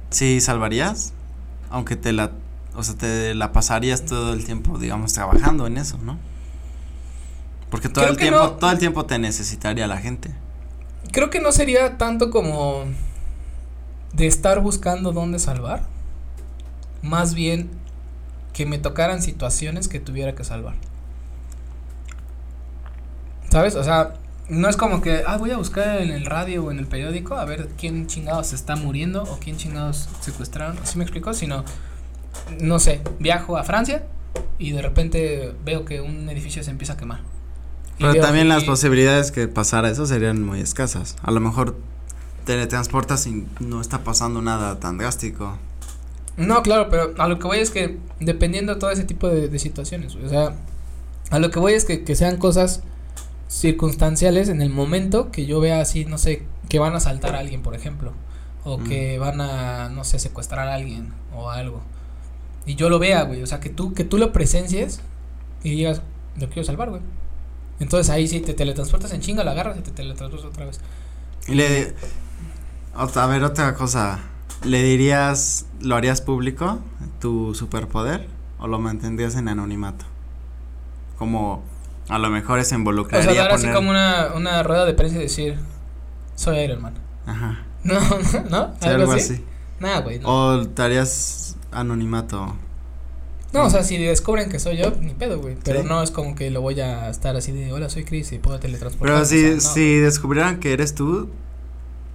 ¿sí 0.09 0.39
salvarías? 0.39 1.11
Aunque 1.69 1.97
te 1.97 2.13
la, 2.13 2.31
o 2.73 2.83
sea, 2.83 2.95
te 2.95 3.35
la 3.35 3.51
pasarías 3.51 4.05
todo 4.05 4.31
el 4.31 4.45
tiempo, 4.45 4.79
digamos, 4.79 5.11
trabajando 5.11 5.67
en 5.67 5.77
eso, 5.77 5.97
¿no? 5.97 6.17
Porque 7.69 7.89
todo 7.89 8.07
el 8.07 8.15
tiempo, 8.15 8.51
todo 8.51 8.71
el 8.71 8.77
tiempo 8.77 9.05
te 9.05 9.19
necesitaría 9.19 9.85
la 9.85 9.97
gente. 9.97 10.33
Creo 11.11 11.29
que 11.29 11.41
no 11.41 11.51
sería 11.51 11.97
tanto 11.97 12.31
como 12.31 12.85
de 14.13 14.27
estar 14.27 14.61
buscando 14.61 15.11
dónde 15.11 15.37
salvar. 15.37 15.83
Más 17.01 17.33
bien 17.33 17.69
que 18.53 18.65
me 18.65 18.77
tocaran 18.77 19.21
situaciones 19.21 19.89
que 19.89 19.99
tuviera 19.99 20.33
que 20.33 20.45
salvar. 20.45 20.75
¿Sabes? 23.53 23.75
O 23.75 23.83
sea, 23.83 24.15
no 24.49 24.67
es 24.67 24.75
como 24.75 24.99
que, 24.99 25.21
ah, 25.27 25.37
voy 25.37 25.51
a 25.51 25.57
buscar 25.57 26.01
en 26.01 26.09
el 26.09 26.25
radio 26.25 26.65
o 26.65 26.71
en 26.71 26.79
el 26.79 26.87
periódico 26.87 27.35
a 27.35 27.45
ver 27.45 27.69
quién 27.77 28.07
chingados 28.07 28.47
se 28.47 28.55
está 28.55 28.75
muriendo 28.75 29.21
o 29.21 29.37
quién 29.37 29.57
chingados 29.57 30.09
secuestraron, 30.21 30.75
¿sí 30.85 30.97
me 30.97 31.03
explico? 31.03 31.35
Sino, 31.35 31.63
no 32.59 32.79
sé, 32.79 33.01
viajo 33.19 33.55
a 33.55 33.63
Francia 33.63 34.07
y 34.57 34.71
de 34.71 34.81
repente 34.81 35.53
veo 35.63 35.85
que 35.85 36.01
un 36.01 36.27
edificio 36.29 36.63
se 36.63 36.71
empieza 36.71 36.93
a 36.93 36.97
quemar. 36.97 37.19
Pero 37.99 38.15
también 38.15 38.49
las 38.49 38.63
posibilidades 38.63 39.31
que 39.31 39.47
pasara 39.47 39.91
eso 39.91 40.07
serían 40.07 40.43
muy 40.43 40.59
escasas. 40.59 41.15
A 41.21 41.29
lo 41.29 41.39
mejor 41.39 41.77
teletransportas 42.45 43.27
y 43.27 43.45
no 43.59 43.81
está 43.81 43.99
pasando 43.99 44.41
nada 44.41 44.79
tan 44.79 44.97
drástico. 44.97 45.59
No, 46.37 46.63
claro, 46.63 46.89
pero 46.89 47.13
a 47.19 47.27
lo 47.27 47.37
que 47.37 47.45
voy 47.45 47.59
es 47.59 47.69
que 47.69 47.99
dependiendo 48.19 48.73
de 48.73 48.79
todo 48.79 48.89
ese 48.89 49.03
tipo 49.03 49.29
de, 49.29 49.59
situaciones, 49.59 50.15
o 50.15 50.27
sea, 50.27 50.55
a 51.29 51.37
lo 51.37 51.51
que 51.51 51.59
voy 51.59 51.73
es 51.73 51.85
que, 51.85 52.03
que 52.03 52.15
sean 52.15 52.37
cosas 52.37 52.81
circunstanciales 53.53 54.49
en 54.49 54.61
el 54.61 54.71
momento 54.71 55.31
que 55.31 55.45
yo 55.45 55.59
vea 55.59 55.79
así, 55.79 56.05
no 56.05 56.17
sé, 56.17 56.43
que 56.69 56.79
van 56.79 56.93
a 56.93 56.97
asaltar 56.97 57.35
a 57.35 57.39
alguien, 57.39 57.61
por 57.61 57.75
ejemplo, 57.75 58.11
o 58.63 58.79
que 58.79 59.19
van 59.19 59.41
a, 59.41 59.89
no 59.89 60.03
sé, 60.03 60.17
secuestrar 60.17 60.67
a 60.67 60.73
alguien 60.73 61.13
o 61.35 61.51
algo. 61.51 61.81
Y 62.65 62.75
yo 62.75 62.89
lo 62.89 62.97
vea, 62.97 63.23
güey, 63.23 63.43
o 63.43 63.47
sea, 63.47 63.59
que 63.59 63.69
tú 63.69 63.93
que 63.93 64.03
tú 64.03 64.17
lo 64.17 64.33
presencies 64.33 65.01
y 65.63 65.69
digas, 65.71 66.01
lo 66.39 66.47
quiero 66.47 66.63
salvar, 66.63 66.89
güey. 66.89 67.01
Entonces 67.79 68.09
ahí 68.09 68.27
sí 68.27 68.39
te 68.39 68.55
teletransportas 68.55 69.13
en 69.13 69.21
chinga, 69.21 69.43
lo 69.43 69.51
agarras 69.51 69.77
y 69.77 69.81
te 69.81 69.91
teletransportas 69.91 70.49
otra 70.49 70.65
vez. 70.65 70.79
Y 71.47 71.53
le 71.53 71.93
a 72.95 73.27
ver 73.27 73.43
otra 73.43 73.75
cosa, 73.75 74.19
¿le 74.63 74.81
dirías 74.81 75.67
lo 75.79 75.95
harías 75.95 76.21
público 76.21 76.79
tu 77.19 77.53
superpoder 77.53 78.27
o 78.57 78.67
lo 78.67 78.79
mantendrías 78.79 79.35
en 79.35 79.47
anonimato? 79.47 80.05
Como 81.19 81.63
a 82.09 82.19
lo 82.19 82.29
mejor 82.29 82.59
es 82.59 82.71
involucraría. 82.71 83.29
O 83.29 83.33
sea, 83.33 83.43
dar 83.43 83.51
así 83.53 83.67
como 83.69 83.89
una, 83.89 84.33
una 84.35 84.63
rueda 84.63 84.85
de 84.85 84.93
prensa 84.93 85.17
y 85.17 85.21
decir, 85.21 85.57
soy 86.35 86.59
Iron 86.59 86.81
Man. 86.81 86.93
Ajá. 87.25 87.65
No, 87.83 87.99
no, 87.99 88.49
¿no? 88.49 88.73
¿Algo, 88.79 89.11
así? 89.11 89.43
Nada, 89.81 89.99
güey. 89.99 90.21
O 90.23 90.65
te 90.65 90.81
harías 90.81 91.57
anonimato. 91.69 92.55
No, 93.51 93.65
o 93.65 93.69
sea, 93.69 93.83
si 93.83 93.97
descubren 93.97 94.49
que 94.49 94.57
soy 94.57 94.77
yo, 94.77 94.91
ni 95.01 95.13
pedo, 95.13 95.41
güey. 95.41 95.57
Pero 95.65 95.83
no 95.83 96.01
es 96.01 96.09
como 96.09 96.33
que 96.33 96.49
lo 96.49 96.61
voy 96.61 96.79
a 96.79 97.09
estar 97.09 97.35
así 97.35 97.51
de, 97.51 97.73
hola, 97.73 97.89
soy 97.89 98.05
Chris 98.05 98.31
y 98.31 98.39
puedo 98.39 98.57
teletransportar. 98.57 99.15
Pero 99.15 99.25
si, 99.25 99.59
si 99.59 99.97
descubrieran 99.97 100.61
que 100.61 100.71
eres 100.71 100.95
tú, 100.95 101.29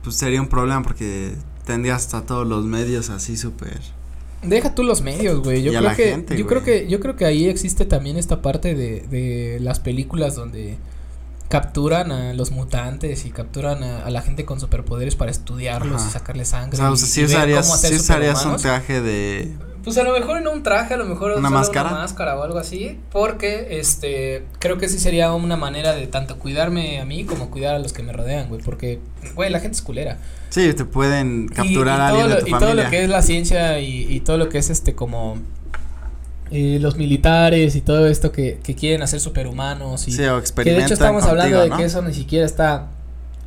pues 0.03 0.17
sería 0.17 0.41
un 0.41 0.49
problema 0.49 0.83
porque 0.83 1.35
tendrías 1.67 2.07
hasta 2.07 2.23
todos 2.23 2.49
los 2.49 2.65
medios 2.65 3.11
así 3.11 3.37
súper 3.37 3.79
Deja 4.43 4.75
tú 4.75 4.83
los 4.85 5.03
medios, 5.03 5.41
güey. 5.41 5.63
Yo 5.63 5.73
creo 5.73 5.97
que 5.97 6.37
yo 6.37 6.47
creo 6.47 6.63
que 6.63 6.89
yo 6.89 7.01
creo 7.01 7.17
que 7.17 7.25
ahí 7.25 7.47
existe 7.47 7.85
también 7.85 8.17
esta 8.17 8.43
parte 8.43 8.75
de 8.75 9.01
de 9.03 9.59
las 9.61 9.81
películas 9.81 10.35
donde 10.35 10.79
capturan 11.49 12.13
a 12.13 12.35
los 12.35 12.51
mutantes 12.51 13.25
y 13.25 13.31
capturan 13.31 13.83
a, 13.83 14.11
la 14.11 14.21
gente 14.21 14.45
con 14.45 14.61
superpoderes 14.61 15.17
para 15.17 15.31
estudiarlos 15.31 16.07
y 16.07 16.11
sacarle 16.11 16.45
sangre. 16.45 16.81
O 16.83 16.97
sea, 16.97 17.07
si 17.07 17.25
usarías, 17.25 17.81
si 17.81 17.95
usarías 17.95 18.45
un 18.45 18.57
traje 18.59 19.01
de 19.01 19.57
pues 19.85 19.97
a 19.99 20.03
lo 20.03 20.13
mejor 20.13 20.43
no 20.43 20.53
un 20.53 20.63
traje, 20.63 20.95
a 20.95 20.97
lo 20.97 21.05
mejor 21.05 21.33
una 21.33 21.51
máscara, 21.51 21.91
una 21.91 22.01
máscara 22.01 22.39
o 22.39 22.43
algo 22.43 22.59
así, 22.59 22.99
porque 23.11 23.79
este 23.79 24.45
creo 24.59 24.79
que 24.79 24.89
sí 24.89 24.99
sería 24.99 25.33
una 25.33 25.57
manera 25.57 25.95
de 25.95 26.07
tanto 26.07 26.39
cuidarme 26.39 27.01
a 27.01 27.05
mí 27.05 27.25
como 27.25 27.51
cuidar 27.51 27.75
a 27.75 27.79
los 27.79 27.93
que 27.93 28.03
me 28.03 28.13
rodean, 28.13 28.49
güey, 28.49 28.61
porque 28.63 29.01
güey, 29.35 29.51
la 29.51 29.61
gente 29.61 29.77
es 29.77 29.83
culera. 29.83 30.19
Sí, 30.51 30.73
te 30.75 30.85
pueden 30.85 31.49
capturar 31.49 32.01
a 32.01 32.09
alguien 32.09 32.29
de 32.29 32.37
tu 32.37 32.49
y 32.49 32.51
todo 32.59 32.75
lo 32.75 32.89
que 32.91 33.05
es 33.05 33.09
la 33.09 33.23
ciencia 33.23 33.81
y, 33.81 34.07
y 34.09 34.21
todo 34.21 34.39
lo 34.39 34.49
que 34.49 34.59
es 34.59 34.71
este 34.71 34.95
como 34.95 35.37
eh, 36.51 36.79
los 36.81 36.97
militares 36.97 37.77
y 37.77 37.83
todo 37.83 38.07
esto 38.07 38.33
que, 38.33 38.59
que 38.63 38.75
quieren 38.75 39.03
hacer 39.03 39.21
superhumanos 39.21 40.09
y 40.09 40.13
sí, 40.13 40.25
o 40.25 40.43
que 40.43 40.65
de 40.65 40.83
hecho 40.83 40.95
estamos 40.95 41.25
hablando 41.25 41.61
de 41.61 41.71
que 41.71 41.85
eso 41.85 42.01
ni 42.01 42.15
siquiera 42.15 42.47
está 42.47 42.89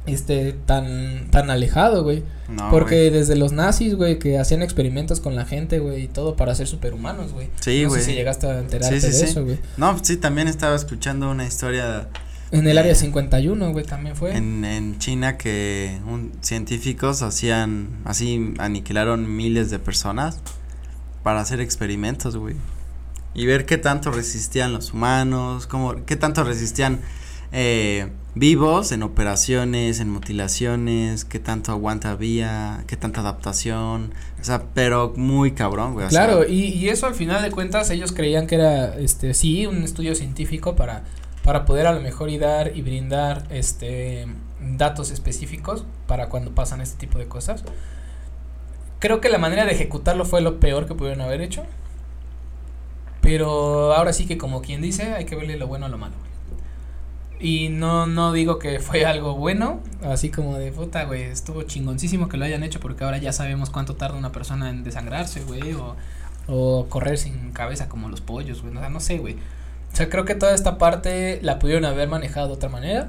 este 0.05 0.53
tan 0.53 1.29
tan 1.31 1.49
alejado, 1.49 2.03
güey. 2.03 2.23
Porque 2.69 3.09
desde 3.11 3.37
los 3.37 3.53
nazis, 3.53 3.95
güey, 3.95 4.19
que 4.19 4.37
hacían 4.37 4.61
experimentos 4.61 5.21
con 5.21 5.35
la 5.35 5.45
gente, 5.45 5.79
güey, 5.79 6.03
y 6.03 6.07
todo 6.09 6.35
para 6.35 6.53
ser 6.53 6.67
superhumanos, 6.67 7.31
güey. 7.31 7.49
Sí, 7.61 7.85
güey. 7.85 7.99
No 7.99 8.05
sé 8.05 8.11
si 8.11 8.13
llegaste 8.13 8.47
a 8.47 8.59
enterarte 8.59 8.99
de 8.99 9.23
eso, 9.23 9.45
güey. 9.45 9.57
No, 9.77 9.97
sí, 10.03 10.17
también 10.17 10.49
estaba 10.49 10.75
escuchando 10.75 11.31
una 11.31 11.47
historia 11.47 12.09
en 12.51 12.67
el 12.67 12.77
área 12.77 12.93
51, 12.93 13.71
güey, 13.71 13.85
también 13.85 14.15
fue. 14.15 14.35
En, 14.35 14.65
en 14.65 14.99
China 14.99 15.37
que 15.37 15.99
un, 16.05 16.33
científicos 16.41 17.21
hacían, 17.21 18.01
así 18.03 18.53
aniquilaron 18.57 19.33
miles 19.37 19.71
de 19.71 19.79
personas 19.79 20.39
para 21.23 21.39
hacer 21.39 21.61
experimentos, 21.61 22.35
güey. 22.35 22.55
Y 23.33 23.45
ver 23.45 23.65
qué 23.65 23.77
tanto 23.77 24.11
resistían 24.11 24.73
los 24.73 24.91
humanos, 24.93 25.65
cómo, 25.65 26.05
qué 26.05 26.17
tanto 26.17 26.43
resistían 26.43 26.99
eh, 27.51 28.11
vivos 28.35 28.91
en 28.91 29.03
operaciones, 29.03 29.99
en 29.99 30.09
mutilaciones, 30.09 31.25
qué 31.25 31.39
tanto 31.39 31.71
aguanta 31.71 32.11
había, 32.11 32.83
qué 32.87 32.97
tanta 32.97 33.21
adaptación, 33.21 34.13
o 34.39 34.43
sea, 34.43 34.63
pero 34.73 35.13
muy 35.15 35.51
cabrón, 35.51 35.93
güey. 35.93 36.07
Claro, 36.07 36.47
y, 36.47 36.65
y 36.65 36.89
eso 36.89 37.07
al 37.07 37.15
final 37.15 37.41
de 37.41 37.51
cuentas 37.51 37.89
ellos 37.89 38.11
creían 38.11 38.47
que 38.47 38.55
era, 38.55 38.97
este, 38.97 39.33
sí, 39.33 39.65
un 39.65 39.83
estudio 39.83 40.15
científico 40.15 40.75
para, 40.75 41.03
para 41.43 41.65
poder 41.65 41.87
a 41.87 41.93
lo 41.93 42.01
mejor 42.01 42.37
dar 42.39 42.75
y 42.75 42.81
brindar, 42.81 43.45
este, 43.49 44.27
datos 44.61 45.11
específicos 45.11 45.85
para 46.07 46.29
cuando 46.29 46.51
pasan 46.51 46.81
este 46.81 46.97
tipo 46.97 47.19
de 47.19 47.25
cosas. 47.25 47.63
Creo 48.99 49.19
que 49.19 49.29
la 49.29 49.39
manera 49.39 49.65
de 49.65 49.71
ejecutarlo 49.71 50.25
fue 50.25 50.41
lo 50.41 50.59
peor 50.59 50.87
que 50.87 50.93
pudieron 50.93 51.21
haber 51.21 51.41
hecho. 51.41 51.65
Pero 53.21 53.93
ahora 53.93 54.13
sí 54.13 54.25
que 54.25 54.37
como 54.37 54.61
quien 54.61 54.81
dice, 54.81 55.13
hay 55.13 55.25
que 55.25 55.35
verle 55.35 55.57
lo 55.57 55.67
bueno 55.67 55.85
a 55.85 55.89
lo 55.89 55.97
malo. 55.97 56.13
Y 57.41 57.69
no, 57.69 58.05
no 58.05 58.33
digo 58.33 58.59
que 58.59 58.79
fue 58.79 59.03
algo 59.03 59.35
bueno, 59.35 59.79
así 60.03 60.29
como 60.29 60.59
de 60.59 60.71
puta, 60.71 61.05
güey, 61.05 61.23
estuvo 61.23 61.63
chingoncísimo 61.63 62.29
que 62.29 62.37
lo 62.37 62.45
hayan 62.45 62.61
hecho 62.61 62.79
porque 62.79 63.03
ahora 63.03 63.17
ya 63.17 63.33
sabemos 63.33 63.71
cuánto 63.71 63.95
tarda 63.95 64.15
una 64.15 64.31
persona 64.31 64.69
en 64.69 64.83
desangrarse, 64.83 65.41
güey, 65.41 65.73
o, 65.73 65.95
o 66.47 66.85
correr 66.87 67.17
sin 67.17 67.51
cabeza 67.51 67.89
como 67.89 68.09
los 68.09 68.21
pollos, 68.21 68.61
güey, 68.61 68.77
o 68.77 68.79
sea, 68.79 68.89
no 68.89 68.99
sé, 68.99 69.17
güey. 69.17 69.37
O 69.91 69.95
sea, 69.95 70.07
creo 70.07 70.23
que 70.23 70.35
toda 70.35 70.53
esta 70.53 70.77
parte 70.77 71.39
la 71.41 71.57
pudieron 71.57 71.85
haber 71.85 72.07
manejado 72.07 72.47
de 72.47 72.53
otra 72.53 72.69
manera. 72.69 73.07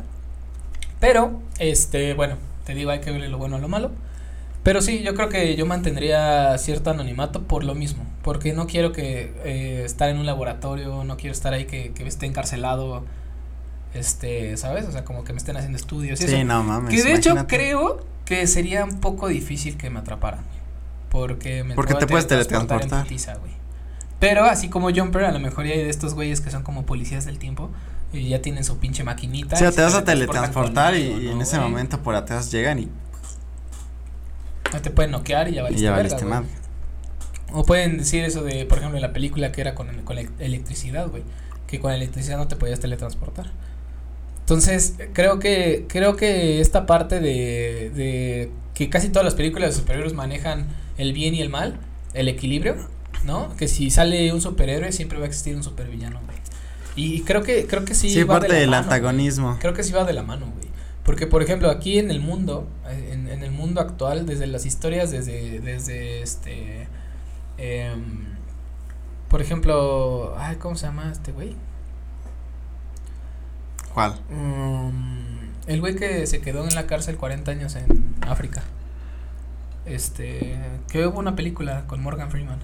Pero, 0.99 1.41
este, 1.59 2.15
bueno, 2.15 2.37
te 2.65 2.75
digo, 2.75 2.91
hay 2.91 3.01
que 3.01 3.11
verle 3.11 3.29
lo 3.29 3.37
bueno 3.39 3.57
a 3.57 3.59
lo 3.59 3.69
malo. 3.69 3.91
Pero 4.63 4.81
sí, 4.81 5.03
yo 5.03 5.15
creo 5.15 5.29
que 5.29 5.57
yo 5.57 5.67
mantendría 5.67 6.57
cierto 6.59 6.91
anonimato 6.91 7.43
por 7.43 7.65
lo 7.65 7.75
mismo. 7.75 8.05
Porque 8.23 8.53
no 8.53 8.67
quiero 8.67 8.93
que 8.93 9.35
eh, 9.45 9.83
estar 9.85 10.09
en 10.09 10.19
un 10.19 10.27
laboratorio, 10.27 11.05
no 11.05 11.17
quiero 11.17 11.33
estar 11.33 11.53
ahí 11.53 11.67
que, 11.67 11.93
que 11.93 12.07
esté 12.07 12.27
encarcelado 12.27 13.05
este, 13.95 14.57
¿sabes? 14.57 14.87
O 14.87 14.93
sea, 14.93 15.05
como 15.05 15.25
que 15.25 15.33
me 15.33 15.39
estén 15.39 15.57
haciendo 15.57 15.77
estudios 15.77 16.21
y 16.21 16.27
Sí, 16.29 16.35
eso. 16.35 16.45
no 16.45 16.63
mames. 16.63 16.95
Que 16.95 17.03
de 17.03 17.15
hecho 17.15 17.35
creo 17.47 18.05
que 18.25 18.47
sería 18.47 18.85
un 18.85 19.01
poco 19.01 19.29
difícil 19.29 19.77
que 19.77 19.91
me 19.91 19.99
atraparan. 20.01 20.45
Porque 21.11 21.63
me 21.65 21.75
Porque 21.75 21.95
te 21.95 22.07
puedes 22.07 22.27
teletransportar 22.27 23.03
putiza. 23.03 23.35
Pero 24.19 24.45
así 24.45 24.69
como 24.69 24.91
Jumper, 24.91 25.25
a 25.25 25.33
lo 25.33 25.41
mejor 25.41 25.67
ya 25.67 25.73
hay 25.75 25.83
de 25.85 25.91
estos 25.91 26.15
güeyes 26.15 26.41
que 26.41 26.51
son 26.51 26.63
como 26.63 26.87
policías 26.87 27.25
del 27.27 27.39
tiempo 27.39 27.71
y 28.13 28.29
ya 28.29 28.41
tienen 28.41 28.63
su 28.65 28.79
pinche 28.79 29.03
maquinita. 29.05 29.57
O 29.57 29.59
sea, 29.59 29.71
y 29.71 29.75
te 29.75 29.83
vas 29.83 29.95
a 29.95 30.05
teletransportar 30.05 30.95
y, 30.95 31.09
y 31.09 31.25
¿no, 31.27 31.33
en 31.33 31.41
ese 31.43 31.59
güey? 31.59 31.69
momento 31.69 32.01
por 32.03 32.15
atrás 32.15 32.51
llegan 32.53 32.79
y, 32.79 32.89
No 34.73 34.81
te 34.81 34.91
pueden 34.91 35.11
noquear 35.11 35.49
y 35.49 35.55
ya 35.55 35.61
y 35.61 35.63
valiste, 35.65 35.83
ya 35.85 35.91
verga, 35.91 36.03
valiste 36.17 36.25
güey. 36.27 36.41
mal. 36.41 36.47
O 37.53 37.65
pueden 37.65 37.99
decir 37.99 38.25
eso 38.25 38.43
de, 38.43 38.65
por 38.65 38.79
ejemplo, 38.79 38.97
en 38.97 39.03
la 39.03 39.13
película 39.13 39.53
que 39.53 39.61
era 39.61 39.75
con, 39.75 39.89
con 40.05 40.17
elec- 40.17 40.31
electricidad, 40.39 41.09
güey. 41.09 41.23
Que 41.67 41.81
con 41.81 41.93
electricidad 41.93 42.39
no 42.39 42.49
te 42.49 42.57
podías 42.57 42.81
teletransportar. 42.81 43.51
Entonces, 44.53 44.97
creo 45.15 45.39
que, 45.39 45.87
creo 45.89 46.15
que 46.15 46.61
esta 46.61 46.85
parte 46.85 47.21
de, 47.21 47.91
de 47.95 48.51
que 48.75 48.91
casi 48.91 49.09
todas 49.09 49.25
las 49.25 49.35
películas 49.35 49.71
de 49.71 49.81
superhéroes 49.81 50.13
manejan 50.13 50.67
el 50.99 51.15
bien 51.15 51.35
y 51.35 51.41
el 51.41 51.49
mal, 51.49 51.81
el 52.13 52.29
equilibrio, 52.29 52.77
¿no? 53.25 53.57
Que 53.57 53.67
si 53.67 53.91
sale 53.91 54.31
un 54.31 54.43
superhéroe 54.43 54.93
siempre 54.93 55.17
va 55.17 55.25
a 55.25 55.29
existir 55.29 55.57
un 55.57 55.63
supervillano, 55.63 56.21
güey. 56.27 56.37
Y 56.97 57.23
creo 57.23 57.43
que, 57.43 57.67
creo 57.67 57.87
que 57.87 57.95
sí. 57.95 58.11
Sí, 58.11 58.25
va 58.25 58.35
de 58.35 58.41
parte 58.41 58.49
la 58.49 58.55
del 58.61 58.71
mano, 58.71 58.83
güey. 58.85 58.95
antagonismo. 58.95 59.57
Creo 59.59 59.73
que 59.73 59.83
sí 59.83 59.93
va 59.93 60.05
de 60.05 60.13
la 60.13 60.23
mano, 60.23 60.53
güey. 60.55 60.69
Porque, 61.03 61.27
por 61.27 61.43
ejemplo, 61.43 61.71
aquí 61.71 61.99
en 61.99 62.11
el 62.11 62.21
mundo, 62.21 62.69
eh, 62.87 63.11
en, 63.13 63.29
en 63.29 63.43
el 63.43 63.53
mundo 63.53 63.81
actual, 63.81 64.27
desde 64.27 64.47
las 64.47 64.67
historias, 64.67 65.11
desde, 65.11 65.61
desde 65.61 66.21
este, 66.21 66.89
em, 67.57 68.27
por 69.29 69.41
ejemplo, 69.41 70.35
ay, 70.37 70.57
¿cómo 70.57 70.77
se 70.77 70.87
llama 70.87 71.11
este 71.11 71.33
güey? 71.33 71.57
¿Cuál? 73.95 74.15
Mm, 74.31 75.71
el 75.71 75.81
güey 75.81 75.95
que 75.97 76.27
se 76.27 76.41
quedó 76.41 76.67
en 76.67 76.75
la 76.75 76.87
cárcel 76.87 77.17
40 77.17 77.51
años 77.51 77.77
en 77.77 78.15
África. 78.23 78.63
Este, 79.85 80.59
que 80.91 81.07
hubo 81.07 81.19
una 81.19 81.35
película 81.37 81.85
con 81.87 82.03
Morgan 82.03 82.31
Freeman. 82.31 82.59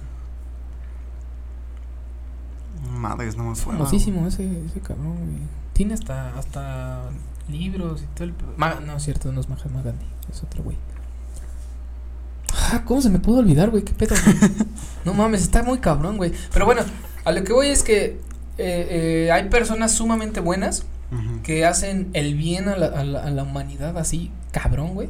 Madres, 2.91 3.37
no 3.37 3.45
me 3.45 3.51
acuerdo. 3.51 3.73
Famosísimo 3.73 4.27
ese, 4.27 4.65
ese 4.67 4.81
cabrón, 4.81 5.17
güey. 5.17 5.43
Tiene 5.73 5.95
hasta, 5.95 6.37
hasta 6.39 7.03
libros 7.49 8.03
y 8.03 8.07
todo 8.15 8.25
el... 8.25 8.33
pedo. 8.33 8.53
Ma- 8.57 8.81
no, 8.85 8.97
es 8.97 9.03
cierto, 9.03 9.33
no 9.33 9.41
es 9.41 9.49
Mahatma 9.49 9.83
Gandhi, 9.83 10.05
es 10.31 10.43
otro 10.43 10.63
güey. 10.63 10.77
Ah, 12.53 12.83
¿cómo 12.85 13.01
se 13.01 13.11
me 13.11 13.19
pudo 13.19 13.39
olvidar, 13.39 13.71
güey? 13.71 13.83
¿Qué 13.83 13.93
pedo? 13.93 14.15
güey? 14.25 14.37
no 15.05 15.15
mames, 15.15 15.43
está 15.43 15.63
muy 15.63 15.79
cabrón, 15.79 16.17
güey. 16.17 16.33
Pero 16.53 16.67
bueno, 16.67 16.83
a 17.25 17.33
lo 17.33 17.43
que 17.45 17.53
voy 17.53 17.69
es 17.69 17.83
que 17.83 18.21
eh, 18.59 19.27
eh, 19.29 19.31
hay 19.33 19.49
personas 19.49 19.93
sumamente 19.93 20.41
buenas 20.41 20.85
Que 21.43 21.65
hacen 21.65 22.11
el 22.13 22.35
bien 22.35 22.69
a 22.69 22.77
la, 22.77 22.87
a 22.87 23.05
la, 23.05 23.23
a 23.25 23.31
la 23.31 23.43
humanidad 23.43 23.97
así, 23.97 24.31
cabrón, 24.53 24.95
güey. 24.95 25.09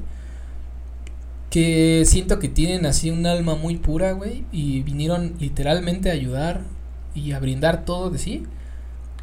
Que 1.51 2.05
siento 2.07 2.39
que 2.39 2.49
tienen 2.49 2.85
así 2.87 3.11
un 3.11 3.27
alma 3.27 3.55
muy 3.55 3.77
pura, 3.77 4.13
güey. 4.13 4.45
Y 4.53 4.83
vinieron 4.83 5.35
literalmente 5.41 6.11
a 6.11 6.13
ayudar 6.13 6.61
y 7.15 7.33
a 7.33 7.39
brindar 7.41 7.85
todo 7.85 8.11
de 8.11 8.19
sí. 8.19 8.45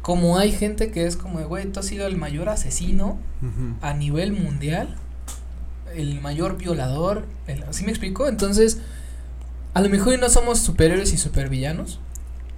Como 0.02 0.38
hay 0.38 0.52
gente 0.52 0.90
que 0.90 1.06
es 1.06 1.16
como, 1.16 1.40
güey, 1.46 1.66
tú 1.66 1.80
has 1.80 1.86
sido 1.86 2.06
el 2.06 2.16
mayor 2.16 2.48
asesino 2.48 3.18
a 3.80 3.94
nivel 3.94 4.32
mundial, 4.32 4.96
el 5.94 6.20
mayor 6.20 6.56
violador, 6.58 7.26
el- 7.46 7.64
¿sí 7.70 7.84
me 7.84 7.90
explico? 7.90 8.26
Entonces, 8.28 8.80
a 9.74 9.80
lo 9.80 9.88
mejor 9.88 10.18
no 10.18 10.28
somos 10.28 10.58
superhéroes 10.60 11.12
y 11.12 11.18
supervillanos, 11.18 12.00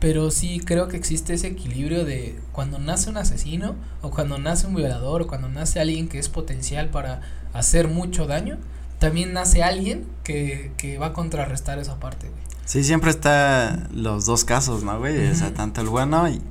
pero 0.01 0.31
sí 0.31 0.61
creo 0.65 0.89
que 0.89 0.97
existe 0.97 1.35
ese 1.35 1.49
equilibrio 1.49 2.05
de 2.05 2.39
cuando 2.53 2.79
nace 2.79 3.11
un 3.11 3.17
asesino, 3.17 3.75
o 4.03 4.11
cuando 4.11 4.39
nace 4.39 4.67
un 4.67 4.75
violador, 4.75 5.23
o 5.23 5.27
cuando 5.27 5.49
nace 5.49 5.81
alguien 5.81 6.09
que 6.09 6.19
es 6.19 6.29
potencial 6.29 6.89
para 6.91 7.21
hacer 7.53 7.89
mucho 7.89 8.27
daño, 8.27 8.59
también 8.99 9.33
nace 9.33 9.63
alguien 9.63 10.07
que, 10.25 10.73
que 10.77 10.99
va 10.99 11.07
a 11.07 11.13
contrarrestar 11.13 11.79
esa 11.79 11.99
parte, 11.99 12.29
güey. 12.29 12.43
Sí, 12.65 12.85
siempre 12.85 13.11
está 13.11 13.89
los 13.93 14.27
dos 14.27 14.45
casos, 14.45 14.85
¿no, 14.85 14.99
güey? 14.99 15.31
O 15.31 15.35
sea, 15.35 15.55
tanto 15.55 15.81
el 15.81 15.89
bueno 15.89 16.29
y, 16.29 16.43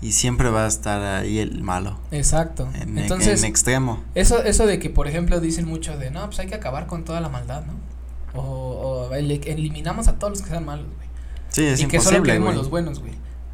y 0.00 0.10
siempre 0.10 0.50
va 0.50 0.64
a 0.64 0.68
estar 0.68 1.00
ahí 1.00 1.38
el 1.38 1.62
malo. 1.62 2.00
Exacto. 2.10 2.68
En, 2.74 2.98
Entonces, 2.98 3.42
en 3.44 3.48
extremo. 3.48 4.02
Eso, 4.16 4.42
eso 4.42 4.66
de 4.66 4.80
que, 4.80 4.90
por 4.90 5.06
ejemplo, 5.06 5.40
dicen 5.40 5.68
mucho 5.68 5.96
de, 5.96 6.10
no, 6.10 6.26
pues 6.26 6.40
hay 6.40 6.48
que 6.48 6.56
acabar 6.56 6.88
con 6.88 7.04
toda 7.04 7.20
la 7.20 7.28
maldad, 7.28 7.64
¿no? 7.64 7.74
O, 8.34 9.08
o 9.08 9.14
eliminamos 9.14 10.08
a 10.08 10.18
todos 10.18 10.32
los 10.32 10.42
que 10.42 10.48
sean 10.48 10.64
malos, 10.64 10.86
güey. 10.96 11.11
Sí, 11.52 11.64
es 11.64 11.80
y 11.80 11.86
que 11.86 12.00
solo 12.00 12.16
imposible, 12.16 12.32
queremos 12.32 12.54
los 12.56 12.70
buenos, 12.70 13.00
güey. 13.00 13.12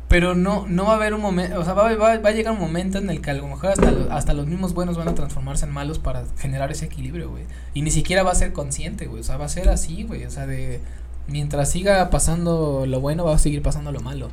Pero 0.08 0.34
no, 0.34 0.66
no 0.66 0.86
va 0.86 0.92
a 0.92 0.96
haber 0.96 1.12
un 1.12 1.20
momento, 1.20 1.60
o 1.60 1.64
sea, 1.64 1.74
va, 1.74 1.94
va, 1.94 2.18
va 2.18 2.28
a 2.28 2.32
llegar 2.32 2.54
un 2.54 2.60
momento 2.60 2.96
en 2.96 3.10
el 3.10 3.20
que 3.20 3.30
a 3.30 3.34
lo 3.34 3.46
mejor 3.46 3.72
hasta, 3.72 3.92
hasta 4.10 4.32
los 4.32 4.46
mismos 4.46 4.72
buenos 4.72 4.96
van 4.96 5.08
a 5.08 5.14
transformarse 5.14 5.66
en 5.66 5.72
malos 5.72 5.98
para 5.98 6.24
generar 6.38 6.70
ese 6.70 6.86
equilibrio, 6.86 7.28
güey. 7.28 7.44
Y 7.74 7.82
ni 7.82 7.90
siquiera 7.90 8.22
va 8.22 8.32
a 8.32 8.34
ser 8.34 8.54
consciente, 8.54 9.06
güey. 9.06 9.20
O 9.20 9.24
sea, 9.24 9.36
va 9.36 9.44
a 9.44 9.50
ser 9.50 9.68
así, 9.68 10.04
güey. 10.04 10.24
O 10.24 10.30
sea, 10.30 10.46
de 10.46 10.80
mientras 11.26 11.70
siga 11.70 12.08
pasando 12.08 12.84
lo 12.86 13.00
bueno, 13.00 13.24
va 13.24 13.34
a 13.34 13.38
seguir 13.38 13.60
pasando 13.62 13.92
lo 13.92 14.00
malo. 14.00 14.30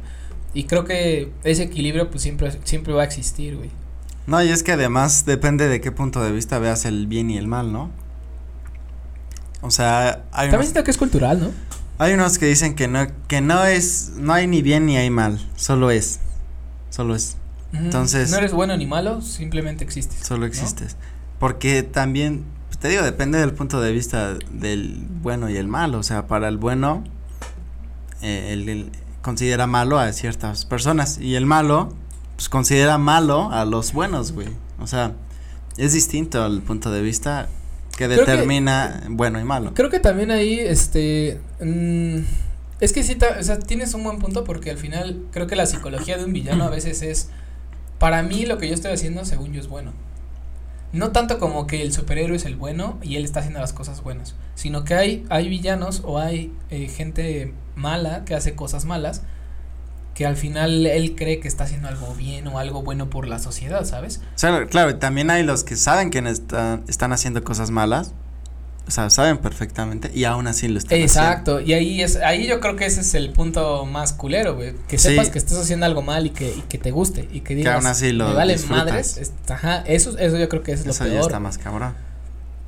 Y 0.54 0.64
creo 0.64 0.86
que 0.86 1.32
ese 1.44 1.64
equilibrio, 1.64 2.10
pues 2.10 2.24
siempre, 2.24 2.58
siempre 2.64 2.94
va 2.94 3.02
a 3.02 3.06
existir, 3.06 3.58
güey. 3.58 3.70
No, 4.28 4.42
y 4.42 4.50
es 4.50 4.64
que 4.64 4.72
además 4.72 5.26
depende 5.26 5.68
de 5.68 5.82
qué 5.82 5.92
punto 5.92 6.24
de 6.24 6.32
vista 6.32 6.58
veas 6.58 6.86
el 6.86 7.08
bien 7.08 7.30
y 7.30 7.38
el 7.38 7.48
mal, 7.48 7.74
¿no? 7.74 7.92
O 9.62 9.72
sea, 9.72 10.24
hay 10.32 10.50
También 10.50 10.72
siento 10.72 10.84
que 10.84 10.92
es 10.92 10.98
cultural, 10.98 11.42
¿no? 11.42 11.52
Hay 11.98 12.14
unos 12.14 12.38
que 12.38 12.46
dicen 12.46 12.76
que 12.76 12.88
no, 12.88 13.08
que 13.28 13.42
no 13.42 13.64
es, 13.66 14.12
no 14.18 14.34
hay 14.34 14.48
ni 14.48 14.62
bien 14.62 14.86
ni 14.86 14.98
hay 14.98 15.10
mal, 15.10 15.40
solo 15.56 15.92
es, 15.92 16.20
solo 16.90 17.16
es. 17.16 17.38
Entonces- 17.74 18.32
No 18.32 18.38
eres 18.38 18.54
bueno 18.54 18.76
ni 18.78 18.86
malo, 18.86 19.22
simplemente 19.22 19.84
existes. 19.84 20.26
solo 20.26 20.46
existes. 20.46 20.96
Porque 21.40 21.84
también, 21.84 22.46
te 22.80 22.88
digo, 22.90 23.04
depende 23.04 23.38
del 23.40 23.54
punto 23.54 23.82
de 23.82 23.92
vista 23.92 24.36
del 24.52 25.06
bueno 25.22 25.50
y 25.50 25.58
el 25.58 25.68
malo, 25.68 26.00
o 26.00 26.04
sea, 26.04 26.28
para 26.28 26.48
el 26.48 26.58
bueno, 26.58 27.04
eh, 28.22 28.52
él, 28.54 28.70
él 28.70 28.92
considera 29.22 29.68
malo 29.68 30.00
a 30.00 30.12
ciertas 30.14 30.66
personas 30.66 31.18
y 31.20 31.36
el 31.36 31.46
malo, 31.46 31.94
pues 32.36 32.48
considera 32.50 32.98
malo 32.98 33.52
a 33.52 33.66
los 33.66 33.92
buenos, 33.94 34.32
güey. 34.32 34.48
O 34.80 34.88
sea, 34.88 35.14
es 35.78 35.94
distinto 35.94 36.46
el 36.46 36.62
punto 36.62 36.92
de 36.92 37.02
vista 37.02 37.50
que 37.98 38.08
determina 38.08 39.04
bueno 39.10 39.40
y 39.40 39.44
malo. 39.44 39.74
Creo 39.74 39.90
que 39.90 40.00
también 40.00 40.32
ahí, 40.32 40.60
este, 40.60 41.40
mm, 41.62 42.20
es 42.82 42.92
que 42.94 43.04
sí, 43.04 43.16
ta- 43.16 43.38
o 43.40 43.44
sea, 43.44 43.60
tienes 43.60 43.94
un 43.94 44.04
buen 44.04 44.20
punto 44.20 44.44
porque 44.44 44.72
al 44.72 44.78
final 44.78 45.22
creo 45.32 45.48
que 45.48 45.56
la 45.56 45.66
psicología 45.66 46.18
de 46.18 46.26
un 46.26 46.34
villano 46.34 46.66
a 46.66 46.70
veces 46.70 47.02
es, 47.02 47.30
para 48.00 48.22
mí 48.24 48.46
lo 48.46 48.58
que 48.58 48.68
yo 48.68 48.74
estoy 48.74 48.92
haciendo 48.92 49.24
según 49.26 49.54
yo 49.54 49.60
es 49.62 49.68
bueno. 49.68 49.94
No 50.92 51.12
tanto 51.12 51.40
como 51.40 51.68
que 51.68 51.82
el 51.82 51.92
superhéroe 51.92 52.38
es 52.38 52.46
el 52.46 52.56
bueno 52.56 52.98
y 53.02 53.16
él 53.18 53.26
está 53.26 53.40
haciendo 53.42 53.60
las 53.60 53.74
cosas 53.74 54.02
buenas, 54.04 54.36
sino 54.56 54.84
que 54.86 54.94
hay, 54.96 55.26
hay 55.30 55.50
villanos 55.50 56.02
o 56.06 56.20
hay 56.20 56.54
eh, 56.70 56.88
gente 56.88 57.54
mala 57.76 58.24
que 58.24 58.34
hace 58.36 58.56
cosas 58.56 58.86
malas 58.86 59.22
que 60.16 60.26
al 60.26 60.38
final 60.38 60.86
él 60.88 61.14
cree 61.16 61.40
que 61.40 61.48
está 61.48 61.66
haciendo 61.66 61.88
algo 61.90 62.16
bien 62.16 62.48
o 62.48 62.58
algo 62.58 62.82
bueno 62.82 63.10
por 63.10 63.28
la 63.28 63.38
sociedad, 63.38 63.86
¿sabes? 63.86 64.22
O 64.36 64.40
sea, 64.40 64.66
claro, 64.66 64.96
también 64.98 65.30
hay 65.30 65.44
los 65.44 65.64
que 65.64 65.76
saben 65.76 66.10
que 66.10 66.22
no 66.24 66.30
están, 66.30 67.12
haciendo 67.14 67.44
cosas 67.44 67.70
malas, 67.70 68.14
o 68.88 68.92
sea, 68.92 69.10
saben 69.10 69.40
perfectamente 69.40 70.10
y 70.14 70.24
aún 70.24 70.48
así 70.48 70.68
lo 70.70 70.78
están 70.80 70.96
haciendo. 71.04 71.06
Exacto, 71.12 71.60
y 71.60 71.74
ahí 71.74 72.02
es, 72.02 72.16
ahí 72.18 72.48
yo 72.48 72.60
creo 72.62 72.76
que 72.78 72.86
ese 72.86 73.02
es 73.02 73.14
el 73.14 73.32
punto 73.34 73.86
más 73.86 74.14
culero, 74.14 74.56
güey, 74.56 74.74
que 74.88 74.98
Sí. 74.98 75.10
sepas 75.10 75.30
que 75.30 75.38
estás 75.38 75.58
haciendo 75.58 75.86
algo 75.86 76.02
mal 76.02 76.28
y 76.28 76.30
que, 76.30 76.50
y 76.50 76.62
que 76.62 76.78
te 76.78 76.92
guste 76.92 77.28
y 77.32 77.42
que 77.42 77.54
digas, 77.56 77.76
aún 77.76 77.88
así 77.88 78.12
lo 78.14 78.30
me 78.30 78.36
vale 78.36 78.54
disfrutas. 78.54 78.86
madres, 78.86 79.18
es- 79.18 79.34
ajá, 79.50 79.84
eso, 79.86 80.18
eso 80.18 80.38
yo 80.38 80.48
creo 80.48 80.64
que 80.64 80.72
es 80.72 80.86
lo 80.86 80.92
Eso 80.92 81.04
ya 81.06 81.12
peor. 81.12 81.24
está 81.24 81.40
más 81.42 81.58
cabrón. 81.58 81.94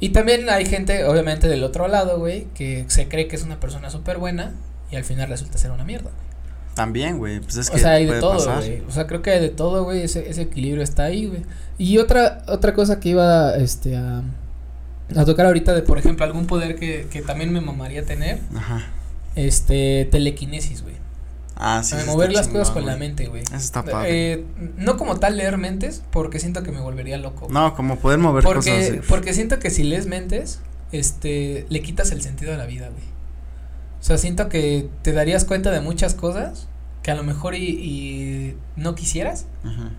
Y 0.01 0.09
también 0.09 0.49
hay 0.49 0.65
gente, 0.65 1.05
obviamente 1.05 1.47
del 1.47 1.63
otro 1.63 1.87
lado, 1.87 2.19
güey, 2.19 2.47
que 2.55 2.83
se 2.89 3.07
cree 3.07 3.27
que 3.27 3.35
es 3.37 3.43
una 3.43 3.59
persona 3.59 3.89
súper 3.89 4.17
buena 4.17 4.53
y 4.91 4.95
al 4.97 5.03
final 5.05 5.29
resulta 5.29 5.57
ser 5.57 5.71
una 5.71 5.85
mierda. 5.85 6.09
güey. 6.11 6.27
También, 6.77 7.17
güey, 7.17 7.39
pues 7.39 7.57
es 7.57 7.71
que 7.71 7.77
o 7.77 7.79
sea, 7.79 7.93
hay 7.93 8.05
de 8.05 8.19
todo, 8.19 8.55
güey, 8.55 8.83
o 8.87 8.91
sea, 8.91 9.07
creo 9.07 9.23
que 9.23 9.31
hay 9.31 9.41
de 9.41 9.49
todo, 9.49 9.83
güey, 9.83 10.03
ese, 10.03 10.29
ese 10.29 10.43
equilibrio 10.43 10.83
está 10.83 11.05
ahí, 11.05 11.25
güey. 11.25 11.43
Y 11.79 11.97
otra, 11.97 12.43
otra 12.47 12.75
cosa 12.75 12.99
que 12.99 13.09
iba, 13.09 13.55
este, 13.55 13.95
a, 13.97 14.21
a 15.15 15.25
tocar 15.25 15.47
ahorita 15.47 15.73
de, 15.73 15.81
por 15.81 15.97
ejemplo, 15.97 16.23
algún 16.23 16.45
poder 16.45 16.75
que, 16.75 17.07
que 17.11 17.23
también 17.23 17.51
me 17.51 17.61
mamaría 17.61 18.05
tener, 18.05 18.39
Ajá. 18.55 18.91
este, 19.35 20.07
telequinesis, 20.11 20.83
güey. 20.83 20.93
Ah, 21.55 21.81
sí. 21.83 21.95
Mover 22.05 22.31
las 22.31 22.47
cosas 22.47 22.69
con 22.69 22.85
la 22.85 22.95
mente, 22.95 23.25
güey. 23.25 23.41
Eso 23.41 23.55
está 23.55 23.83
padre. 23.83 24.33
Eh, 24.33 24.45
no 24.77 24.95
como 24.95 25.17
tal 25.17 25.37
leer 25.37 25.57
mentes, 25.57 26.03
porque 26.11 26.39
siento 26.39 26.61
que 26.61 26.71
me 26.71 26.79
volvería 26.79 27.17
loco. 27.17 27.47
no, 27.49 27.73
como 27.73 27.97
poder 27.97 28.19
mover 28.19 28.43
cosas 28.43 28.63
porque, 28.65 28.87
así. 28.87 28.99
porque 29.09 29.33
siento 29.33 29.57
que 29.57 29.71
si 29.71 29.83
lees 29.83 30.05
mentes, 30.05 30.59
este, 30.91 31.65
le 31.69 31.81
quitas 31.81 32.11
el 32.11 32.21
sentido 32.21 32.53
a 32.53 32.57
la 32.57 32.67
vida, 32.67 32.89
güey. 32.89 33.16
O 33.99 34.03
sea, 34.03 34.17
siento 34.17 34.49
que 34.49 34.89
te 35.01 35.13
darías 35.13 35.45
cuenta 35.45 35.71
de 35.71 35.81
muchas 35.81 36.13
cosas 36.13 36.67
que 37.03 37.11
a 37.11 37.15
lo 37.15 37.23
mejor 37.23 37.55
y, 37.55 37.65
y 37.65 38.55
no 38.75 38.95
quisieras. 38.95 39.45
Ajá. 39.63 39.91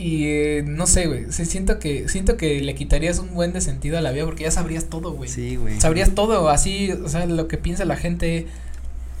Y 0.00 0.24
eh, 0.24 0.64
no 0.66 0.86
sé, 0.86 1.06
güey. 1.08 1.26
sí, 1.30 1.44
siento 1.44 1.78
que 1.78 2.08
siento 2.08 2.38
que 2.38 2.62
le 2.62 2.74
quitarías 2.74 3.18
un 3.18 3.34
buen 3.34 3.52
de 3.52 3.60
sentido 3.60 3.98
a 3.98 4.00
la 4.00 4.12
vida 4.12 4.24
porque 4.24 4.44
ya 4.44 4.50
sabrías 4.50 4.86
todo, 4.86 5.12
güey. 5.12 5.28
Sí, 5.28 5.56
güey. 5.56 5.78
Sabrías 5.78 6.14
todo, 6.14 6.48
así, 6.48 6.90
o 6.90 7.08
sea, 7.10 7.26
lo 7.26 7.48
que 7.48 7.58
piensa 7.58 7.84
la 7.84 7.96
gente, 7.96 8.46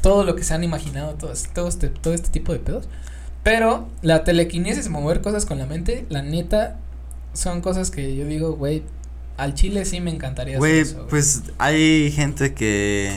todo 0.00 0.24
lo 0.24 0.36
que 0.36 0.42
se 0.42 0.54
han 0.54 0.64
imaginado, 0.64 1.16
todo, 1.16 1.34
todo 1.52 1.68
este, 1.68 1.88
todo 1.88 2.14
este 2.14 2.30
tipo 2.30 2.54
de 2.54 2.60
pedos. 2.60 2.88
Pero 3.42 3.88
la 4.00 4.24
telequinesis, 4.24 4.88
mover 4.88 5.20
cosas 5.20 5.44
con 5.44 5.58
la 5.58 5.66
mente, 5.66 6.06
la 6.08 6.22
neta, 6.22 6.78
son 7.34 7.60
cosas 7.60 7.90
que 7.90 8.16
yo 8.16 8.24
digo, 8.24 8.54
güey, 8.54 8.82
al 9.36 9.52
chile 9.52 9.84
sí 9.84 10.00
me 10.00 10.10
encantaría 10.10 10.56
Güey, 10.56 10.84
pues 11.10 11.42
hay 11.58 12.10
gente 12.10 12.54
que 12.54 13.12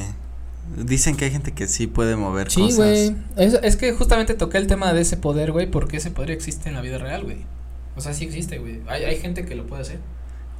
dicen 0.77 1.15
que 1.15 1.25
hay 1.25 1.31
gente 1.31 1.51
que 1.51 1.67
sí 1.67 1.87
puede 1.87 2.15
mover 2.15 2.49
Sí, 2.51 2.61
cosas. 2.61 2.75
güey. 2.77 3.15
Es, 3.35 3.59
es 3.61 3.75
que 3.77 3.91
justamente 3.93 4.33
toqué 4.33 4.57
el 4.57 4.67
tema 4.67 4.93
de 4.93 5.01
ese 5.01 5.17
poder, 5.17 5.51
güey, 5.51 5.69
porque 5.69 5.97
ese 5.97 6.11
poder 6.11 6.31
existe 6.31 6.69
en 6.69 6.75
la 6.75 6.81
vida 6.81 6.97
real, 6.97 7.23
güey. 7.23 7.37
O 7.95 8.01
sea, 8.01 8.13
sí 8.13 8.25
existe, 8.25 8.57
güey. 8.57 8.81
Hay, 8.87 9.03
hay 9.03 9.19
gente 9.19 9.45
que 9.45 9.55
lo 9.55 9.65
puede 9.67 9.83
hacer. 9.83 9.99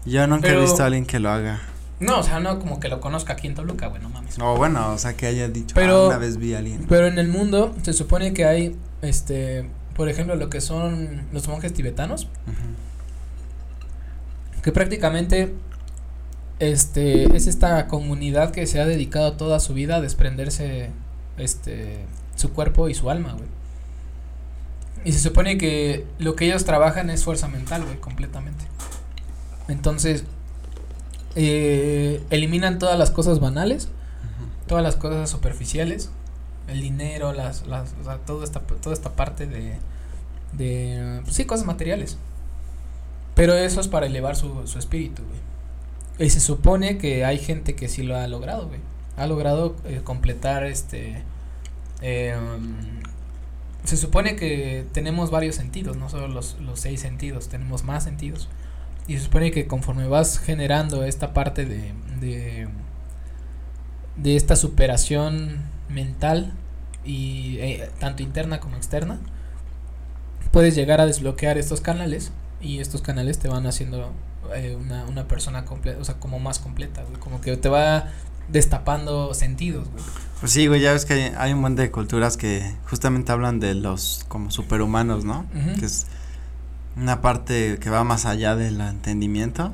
Yo 0.06 0.26
nunca 0.28 0.48
Pero- 0.48 0.60
he 0.60 0.62
visto 0.64 0.84
a 0.84 0.86
alguien 0.88 1.06
que 1.06 1.20
lo 1.20 1.30
haga. 1.32 1.62
No, 2.00 2.20
o 2.20 2.24
sea, 2.24 2.40
no 2.42 2.60
como 2.60 2.80
que 2.80 2.90
lo 2.90 3.00
conozca 3.00 3.34
aquí 3.34 3.48
en 3.48 3.56
Toluca, 3.56 3.88
güey, 3.88 4.02
no 4.02 4.10
mames. 4.10 4.38
O 4.40 4.58
bueno, 4.58 4.92
o 4.94 4.98
sea, 4.98 5.16
que 5.16 5.26
haya 5.28 5.48
dicho, 5.48 5.74
Pero- 5.74 6.06
"Ah, 6.06 6.08
una 6.10 6.18
vez 6.18 6.38
vi 6.38 6.54
a 6.54 6.58
alguien. 6.58 6.86
Pero 6.90 7.08
en 7.08 7.18
el 7.18 7.28
mundo 7.30 7.74
se 7.84 7.94
supone 7.94 8.34
que 8.34 8.44
hay, 8.46 8.76
este, 9.02 9.70
por 9.96 10.10
ejemplo, 10.10 10.36
lo 10.36 10.50
que 10.50 10.60
son 10.60 11.22
los 11.32 11.48
monjes 11.48 11.72
tibetanos, 11.74 12.28
que 14.62 14.72
prácticamente, 14.72 15.54
este, 16.72 17.36
es 17.36 17.48
esta 17.48 17.88
comunidad 17.88 18.52
que 18.52 18.68
se 18.68 18.80
ha 18.80 18.86
dedicado 18.86 19.34
toda 19.34 19.60
su 19.60 19.74
vida 19.74 19.98
a 19.98 20.02
desprenderse, 20.02 20.92
este, 21.38 22.00
su 22.36 22.52
cuerpo 22.54 22.90
y 22.90 22.94
su 22.94 23.10
alma, 23.10 23.34
güey. 23.34 23.48
Y 25.06 25.12
se 25.12 25.20
supone 25.20 25.58
que 25.58 26.06
lo 26.20 26.36
que 26.36 26.46
ellos 26.46 26.64
trabajan 26.64 27.10
es 27.10 27.24
fuerza 27.24 27.48
mental, 27.48 27.84
güey, 27.84 27.98
completamente. 27.98 28.66
Entonces, 29.68 30.24
eh, 31.36 32.24
eliminan 32.30 32.80
todas 32.80 32.98
las 32.98 33.12
cosas 33.12 33.40
banales, 33.40 33.90
todas 34.68 34.84
las 34.84 34.96
cosas 34.96 35.30
superficiales, 35.30 36.10
el 36.68 36.82
dinero, 36.82 37.34
las, 37.34 37.68
las, 37.68 37.94
o 38.00 38.04
sea, 38.06 38.18
toda 38.20 38.46
esta, 38.46 38.62
toda 38.62 38.94
esta 38.94 39.12
parte 39.12 39.48
de, 39.48 39.78
de, 40.54 41.20
pues 41.24 41.36
sí, 41.36 41.46
cosas 41.46 41.66
materiales. 41.66 42.18
Pero 43.36 43.54
eso 43.56 43.82
es 43.82 43.88
para 43.88 44.06
elevar 44.06 44.36
su, 44.36 44.68
su 44.68 44.80
espíritu, 44.80 45.24
güey. 45.24 45.53
Y 46.20 46.30
se 46.30 46.40
supone 46.40 46.98
que 46.98 47.26
hay 47.26 47.40
gente 47.40 47.76
que 47.76 47.90
sí 47.90 48.04
lo 48.04 48.18
ha 48.18 48.28
logrado, 48.28 48.68
güey. 48.68 48.80
Ha 49.18 49.28
logrado 49.28 49.76
eh, 49.86 50.02
completar 50.04 50.66
este, 50.66 51.24
um, 52.02 53.02
se 53.84 53.98
supone 53.98 54.36
que 54.36 54.86
tenemos 54.94 55.30
varios 55.30 55.56
sentidos, 55.56 55.98
no 55.98 56.10
solo 56.10 56.28
los, 56.28 56.58
los 56.62 56.80
seis 56.80 57.02
sentidos, 57.02 57.50
tenemos 57.50 57.84
más 57.84 58.04
sentidos. 58.04 58.48
Y 59.08 59.18
se 59.18 59.26
supone 59.26 59.52
que 59.52 59.68
conforme 59.68 60.08
vas 60.08 60.40
generando 60.40 61.04
esta 61.04 61.34
parte 61.34 61.66
de, 61.66 61.94
de, 62.22 62.70
de 64.16 64.36
esta 64.36 64.56
superación 64.56 65.64
mental 65.90 66.54
y 67.04 67.58
eh, 67.60 67.90
tanto 68.00 68.24
interna 68.24 68.62
como 68.62 68.78
externa, 68.78 69.20
puedes 70.52 70.76
llegar 70.76 71.02
a 71.02 71.06
desbloquear 71.06 71.58
estos 71.58 71.82
canales 71.82 72.32
y 72.62 72.80
estos 72.80 73.02
canales 73.02 73.40
te 73.40 73.50
van 73.50 73.68
haciendo 73.68 74.14
eh, 74.56 74.76
una, 74.80 75.06
una 75.06 75.28
persona 75.28 75.66
completa, 75.66 76.00
o 76.00 76.04
sea, 76.04 76.16
como 76.20 76.40
más 76.40 76.60
completa, 76.60 77.04
güey, 77.04 77.18
como 77.20 77.42
que 77.42 77.56
te 77.58 77.70
va 77.70 78.10
destapando 78.50 79.34
sentidos, 79.34 79.90
güey. 79.92 80.04
Pues 80.40 80.52
sí, 80.52 80.68
güey, 80.68 80.82
ya 80.82 80.92
ves 80.94 81.06
que 81.06 81.14
hay, 81.14 81.34
hay 81.38 81.54
un 81.54 81.62
montón 81.62 81.86
de 81.86 81.92
culturas 81.92 82.36
que 82.36 82.76
justamente 82.90 83.32
hablan 83.32 83.60
de 83.60 83.76
los 83.76 84.26
como 84.28 84.52
superhumanos, 84.52 85.24
¿no? 85.24 85.46
Que 85.80 85.86
es 85.86 86.06
una 86.98 87.22
parte 87.22 87.78
que 87.80 87.90
va 87.90 88.04
más 88.04 88.26
allá 88.26 88.56
del 88.56 88.80
entendimiento 88.82 89.74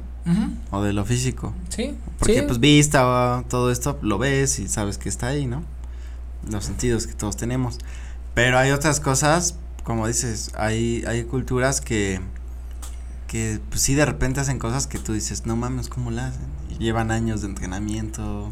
o 0.70 0.84
de 0.84 0.94
lo 0.94 1.06
físico. 1.06 1.54
Sí, 1.70 1.96
Porque 2.20 2.42
sí. 2.42 2.42
pues 2.46 2.60
vista 2.60 3.40
o 3.40 3.44
todo 3.46 3.72
esto 3.72 3.98
lo 4.04 4.20
ves 4.20 4.60
y 4.60 4.68
sabes 4.68 5.00
que 5.00 5.10
está 5.10 5.28
ahí, 5.28 5.48
¿no? 5.48 5.64
Los 6.48 6.66
sentidos 6.66 7.08
que 7.08 7.14
todos 7.14 7.36
tenemos. 7.36 7.80
Pero 8.36 8.60
hay 8.60 8.70
otras 8.70 9.00
cosas, 9.00 9.56
como 9.84 10.06
dices, 10.08 10.52
hay, 10.56 11.04
hay 11.08 11.24
culturas 11.24 11.82
que, 11.82 12.22
que 13.30 13.60
pues 13.70 13.82
sí 13.82 13.94
de 13.94 14.06
repente 14.06 14.40
hacen 14.40 14.58
cosas 14.58 14.88
que 14.88 14.98
tú 14.98 15.14
dices, 15.14 15.46
no 15.46 15.56
mames, 15.56 15.88
¿cómo 15.88 16.10
la 16.10 16.28
hacen? 16.28 16.48
Y 16.72 16.84
llevan 16.84 17.12
años 17.12 17.42
de 17.42 17.48
entrenamiento. 17.48 18.46
o 18.46 18.52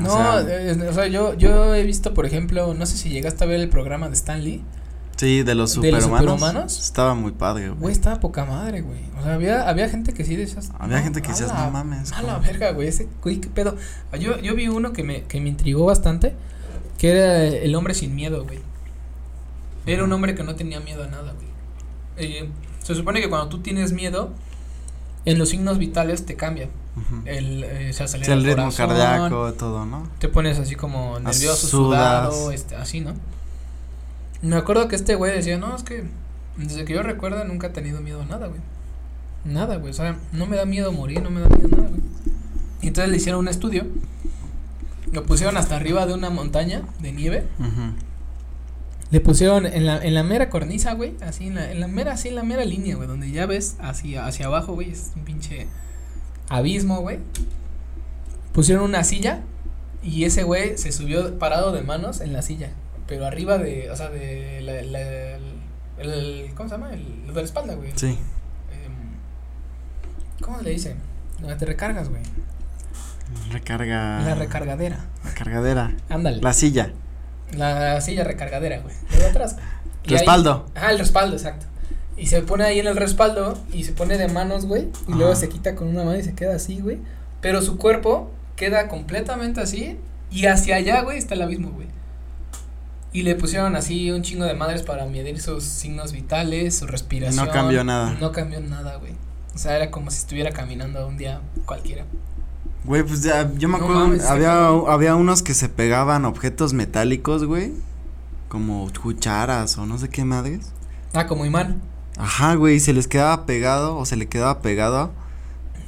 No, 0.00 0.10
sea, 0.10 0.40
eh, 0.48 0.88
o 0.88 0.92
sea, 0.94 1.08
yo, 1.08 1.34
yo 1.34 1.74
he 1.74 1.82
visto, 1.82 2.14
por 2.14 2.24
ejemplo, 2.24 2.72
no 2.74 2.86
sé 2.86 2.96
si 2.96 3.08
llegaste 3.10 3.42
a 3.42 3.46
ver 3.48 3.58
el 3.60 3.68
programa 3.68 4.08
de 4.08 4.14
Stan 4.14 4.42
Lee. 4.42 4.62
sí, 5.16 5.42
de 5.42 5.54
los 5.56 5.80
¿de 5.80 5.90
los 5.90 6.04
superhumanos. 6.04 6.38
superhumanos? 6.40 6.78
Estaba 6.84 7.14
muy 7.16 7.32
padre, 7.32 7.68
güey. 7.70 7.80
Güey, 7.80 7.92
estaba 7.92 8.20
poca 8.20 8.44
madre, 8.44 8.82
güey. 8.82 9.00
O 9.18 9.22
sea, 9.24 9.34
había, 9.34 9.68
había 9.68 9.88
gente 9.88 10.12
que 10.12 10.24
sí 10.24 10.36
decías. 10.36 10.70
Había 10.78 11.00
gente 11.02 11.20
que 11.20 11.28
decías, 11.28 11.52
no 11.52 11.70
mames. 11.72 12.12
A 12.12 12.22
la 12.22 12.34
¿cómo?". 12.34 12.46
verga, 12.46 12.70
güey. 12.70 12.86
Ese, 12.88 13.08
güey, 13.20 13.40
qué 13.40 13.48
pedo. 13.48 13.76
Ah, 14.12 14.16
Yo, 14.16 14.38
yo 14.38 14.54
vi 14.54 14.68
uno 14.68 14.92
que 14.92 15.02
me, 15.02 15.24
que 15.24 15.40
me 15.40 15.48
intrigó 15.48 15.86
bastante. 15.86 16.34
Que 16.98 17.10
era 17.10 17.44
el 17.44 17.74
hombre 17.74 17.94
sin 17.94 18.14
miedo, 18.14 18.44
güey. 18.44 18.60
Era 19.86 20.04
un 20.04 20.12
hombre 20.12 20.36
que 20.36 20.44
no 20.44 20.54
tenía 20.54 20.78
miedo 20.80 21.02
a 21.02 21.08
nada, 21.08 21.32
güey. 21.34 21.48
Eh, 22.16 22.48
se 22.84 22.94
supone 22.94 23.20
que 23.20 23.28
cuando 23.28 23.48
tú 23.48 23.58
tienes 23.58 23.92
miedo, 23.92 24.30
en 25.24 25.38
los 25.38 25.48
signos 25.48 25.78
vitales 25.78 26.26
te 26.26 26.36
cambia. 26.36 26.68
El, 27.24 27.64
eh, 27.64 27.92
se 27.92 28.04
acelera 28.04 28.26
Sí, 28.26 28.32
el 28.32 28.38
el 28.38 28.44
ritmo 28.44 28.70
corazón, 28.70 28.88
cardíaco, 28.88 29.52
todo, 29.54 29.84
¿no? 29.84 30.08
te 30.20 30.28
pones 30.28 30.60
así 30.60 30.76
como 30.76 31.18
nervioso, 31.18 31.66
sudado, 31.66 32.52
este, 32.52 32.76
así, 32.76 33.00
¿no? 33.00 33.14
Me 34.42 34.54
acuerdo 34.56 34.86
que 34.86 34.94
este 34.94 35.16
güey 35.16 35.32
decía, 35.34 35.58
no, 35.58 35.74
es 35.74 35.82
que 35.82 36.04
desde 36.56 36.84
que 36.84 36.92
yo 36.92 37.02
recuerdo 37.02 37.44
nunca 37.44 37.66
he 37.68 37.70
tenido 37.70 38.00
miedo 38.00 38.22
a 38.22 38.26
nada, 38.26 38.46
güey. 38.46 38.60
Nada, 39.44 39.76
güey, 39.76 39.90
o 39.90 39.94
sea, 39.94 40.16
no 40.32 40.46
me 40.46 40.56
da 40.56 40.66
miedo 40.66 40.92
morir, 40.92 41.20
no 41.20 41.30
me 41.30 41.40
da 41.40 41.48
miedo 41.48 41.68
nada, 41.68 41.88
güey. 41.88 42.00
Y 42.82 42.88
entonces 42.88 43.10
le 43.10 43.16
hicieron 43.16 43.40
un 43.40 43.48
estudio, 43.48 43.86
lo 45.10 45.24
pusieron 45.24 45.56
hasta 45.56 45.74
arriba 45.76 46.06
de 46.06 46.14
una 46.14 46.30
montaña 46.30 46.82
de 47.00 47.12
nieve, 47.12 47.46
Ujú. 47.58 47.94
Le 49.14 49.20
pusieron 49.20 49.64
en 49.64 49.86
la, 49.86 50.04
en 50.04 50.12
la 50.12 50.24
mera 50.24 50.50
cornisa, 50.50 50.92
güey, 50.94 51.14
así 51.20 51.46
en 51.46 51.54
la, 51.54 51.70
en 51.70 51.78
la 51.78 51.86
mera, 51.86 52.14
así 52.14 52.26
en 52.30 52.34
la 52.34 52.42
mera 52.42 52.64
línea, 52.64 52.96
güey, 52.96 53.06
donde 53.06 53.30
ya 53.30 53.46
ves 53.46 53.76
hacia, 53.78 54.26
hacia 54.26 54.46
abajo, 54.46 54.72
güey, 54.74 54.90
es 54.90 55.12
un 55.14 55.22
pinche 55.24 55.68
abismo, 56.48 56.98
güey. 57.00 57.20
Pusieron 58.52 58.82
una 58.82 59.04
silla 59.04 59.42
y 60.02 60.24
ese 60.24 60.42
güey 60.42 60.76
se 60.78 60.90
subió 60.90 61.38
parado 61.38 61.70
de 61.70 61.82
manos 61.82 62.20
en 62.20 62.32
la 62.32 62.42
silla, 62.42 62.70
pero 63.06 63.24
arriba 63.24 63.56
de, 63.56 63.88
o 63.88 63.94
sea, 63.94 64.10
de 64.10 64.60
la, 64.62 64.82
la- 64.82 65.36
el, 65.36 66.10
el- 66.12 66.50
¿cómo 66.56 66.68
se 66.68 66.74
llama? 66.74 66.92
El, 66.92 67.04
lo 67.28 67.34
de 67.34 67.40
la 67.40 67.46
espalda, 67.46 67.74
güey. 67.76 67.92
Sí. 67.94 68.18
Em, 68.72 70.40
¿Cómo 70.40 70.60
le 70.60 70.70
dice? 70.70 70.96
Donde 71.38 71.54
te 71.54 71.66
recargas, 71.66 72.08
güey. 72.08 72.22
Recarga. 73.52 74.20
La 74.24 74.34
recargadera. 74.34 75.04
Recargadera. 75.24 75.94
Ándale. 76.08 76.40
La 76.42 76.52
silla. 76.52 76.92
La 77.56 78.00
silla 78.00 78.24
recargadera, 78.24 78.78
güey. 78.80 78.94
De 79.18 79.24
atrás. 79.30 79.56
Y 80.04 80.12
ahí- 80.12 80.18
Respaldo. 80.18 80.66
Ah, 80.74 80.90
el 80.92 80.98
respaldo, 80.98 81.36
exacto. 81.36 81.66
Y 82.16 82.26
se 82.26 82.42
pone 82.42 82.64
ahí 82.64 82.78
en 82.78 82.86
el 82.86 82.96
respaldo 82.96 83.58
y 83.72 83.84
se 83.84 83.92
pone 83.92 84.16
de 84.18 84.28
manos, 84.28 84.66
güey. 84.66 84.82
Y 85.08 85.10
Ajá. 85.10 85.16
luego 85.18 85.34
se 85.36 85.48
quita 85.48 85.74
con 85.74 85.88
una 85.88 86.04
mano 86.04 86.16
y 86.18 86.22
se 86.22 86.34
queda 86.34 86.54
así, 86.56 86.80
güey. 86.80 86.98
Pero 87.40 87.60
su 87.62 87.76
cuerpo 87.76 88.30
queda 88.56 88.88
completamente 88.88 89.60
así. 89.60 89.98
Y 90.30 90.46
hacia 90.46 90.76
allá, 90.76 91.02
güey, 91.02 91.18
está 91.18 91.34
el 91.34 91.42
abismo, 91.42 91.70
güey. 91.70 91.88
Y 93.12 93.22
le 93.22 93.34
pusieron 93.36 93.76
así 93.76 94.10
un 94.10 94.22
chingo 94.22 94.44
de 94.44 94.54
madres 94.54 94.82
para 94.82 95.06
medir 95.06 95.40
sus 95.40 95.62
signos 95.64 96.12
vitales, 96.12 96.76
su 96.78 96.86
respiración. 96.86 97.48
cambió 97.48 97.84
nada. 97.84 98.16
No 98.20 98.32
cambió 98.32 98.60
nada, 98.60 98.96
güey. 98.96 99.12
O 99.54 99.58
sea, 99.58 99.76
era 99.76 99.90
como 99.92 100.10
si 100.10 100.18
estuviera 100.18 100.50
caminando 100.50 101.06
un 101.06 101.16
día 101.16 101.40
cualquiera. 101.64 102.04
Güey, 102.84 103.02
pues 103.02 103.22
ya, 103.22 103.50
yo 103.54 103.68
me 103.68 103.78
No 103.78 103.84
acuerdo, 103.84 104.04
mames, 104.08 104.24
había, 104.26 104.66
había 104.66 105.14
unos 105.16 105.42
que 105.42 105.54
se 105.54 105.68
pegaban 105.68 106.24
objetos 106.24 106.72
metálicos, 106.74 107.44
güey. 107.44 107.72
Como 108.48 108.88
cucharas 109.02 109.78
o 109.78 109.86
no 109.86 109.98
sé 109.98 110.08
qué 110.08 110.24
madres. 110.24 110.66
Ah, 111.12 111.26
como 111.26 111.46
imán. 111.46 111.80
Ajá, 112.16 112.54
güey, 112.54 112.76
y 112.76 112.80
se 112.80 112.92
les 112.92 113.08
quedaba 113.08 113.46
pegado 113.46 113.96
o 113.96 114.04
se 114.04 114.16
le 114.16 114.28
quedaba 114.28 114.60
pegado. 114.60 115.12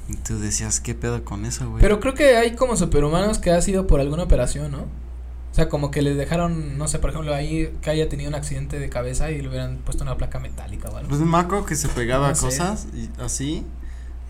Y 0.08 0.14
tú 0.16 0.38
decías, 0.38 0.80
¿qué 0.80 0.94
pedo 0.94 1.24
con 1.24 1.44
eso, 1.44 1.68
güey? 1.68 1.80
Pero 1.82 2.00
creo 2.00 2.14
que 2.14 2.36
hay 2.36 2.54
como 2.54 2.76
superhumanos 2.76 3.38
que 3.38 3.50
ha 3.50 3.60
sido 3.60 3.86
por 3.86 4.00
alguna 4.00 4.22
operación, 4.22 4.72
¿no? 4.72 4.78
O 4.82 5.54
sea, 5.56 5.68
como 5.68 5.90
que 5.90 6.02
les 6.02 6.16
dejaron, 6.16 6.76
no 6.78 6.86
sé, 6.86 6.98
por 6.98 7.10
ejemplo, 7.10 7.34
ahí 7.34 7.72
que 7.80 7.90
haya 7.90 8.08
tenido 8.08 8.28
un 8.28 8.34
accidente 8.34 8.78
de 8.78 8.88
cabeza 8.88 9.30
y 9.30 9.40
le 9.40 9.48
hubieran 9.48 9.78
puesto 9.78 10.04
una 10.04 10.16
placa 10.16 10.38
metálica 10.38 10.88
o 10.90 10.96
algo. 10.96 11.08
Pues 11.08 11.20
me 11.20 11.38
acuerdo 11.38 11.64
que 11.66 11.76
se 11.76 11.88
pegaba 11.88 12.28
No 12.28 12.34
sé. 12.34 12.44
cosas 12.46 12.86
y, 12.94 13.08
así, 13.20 13.64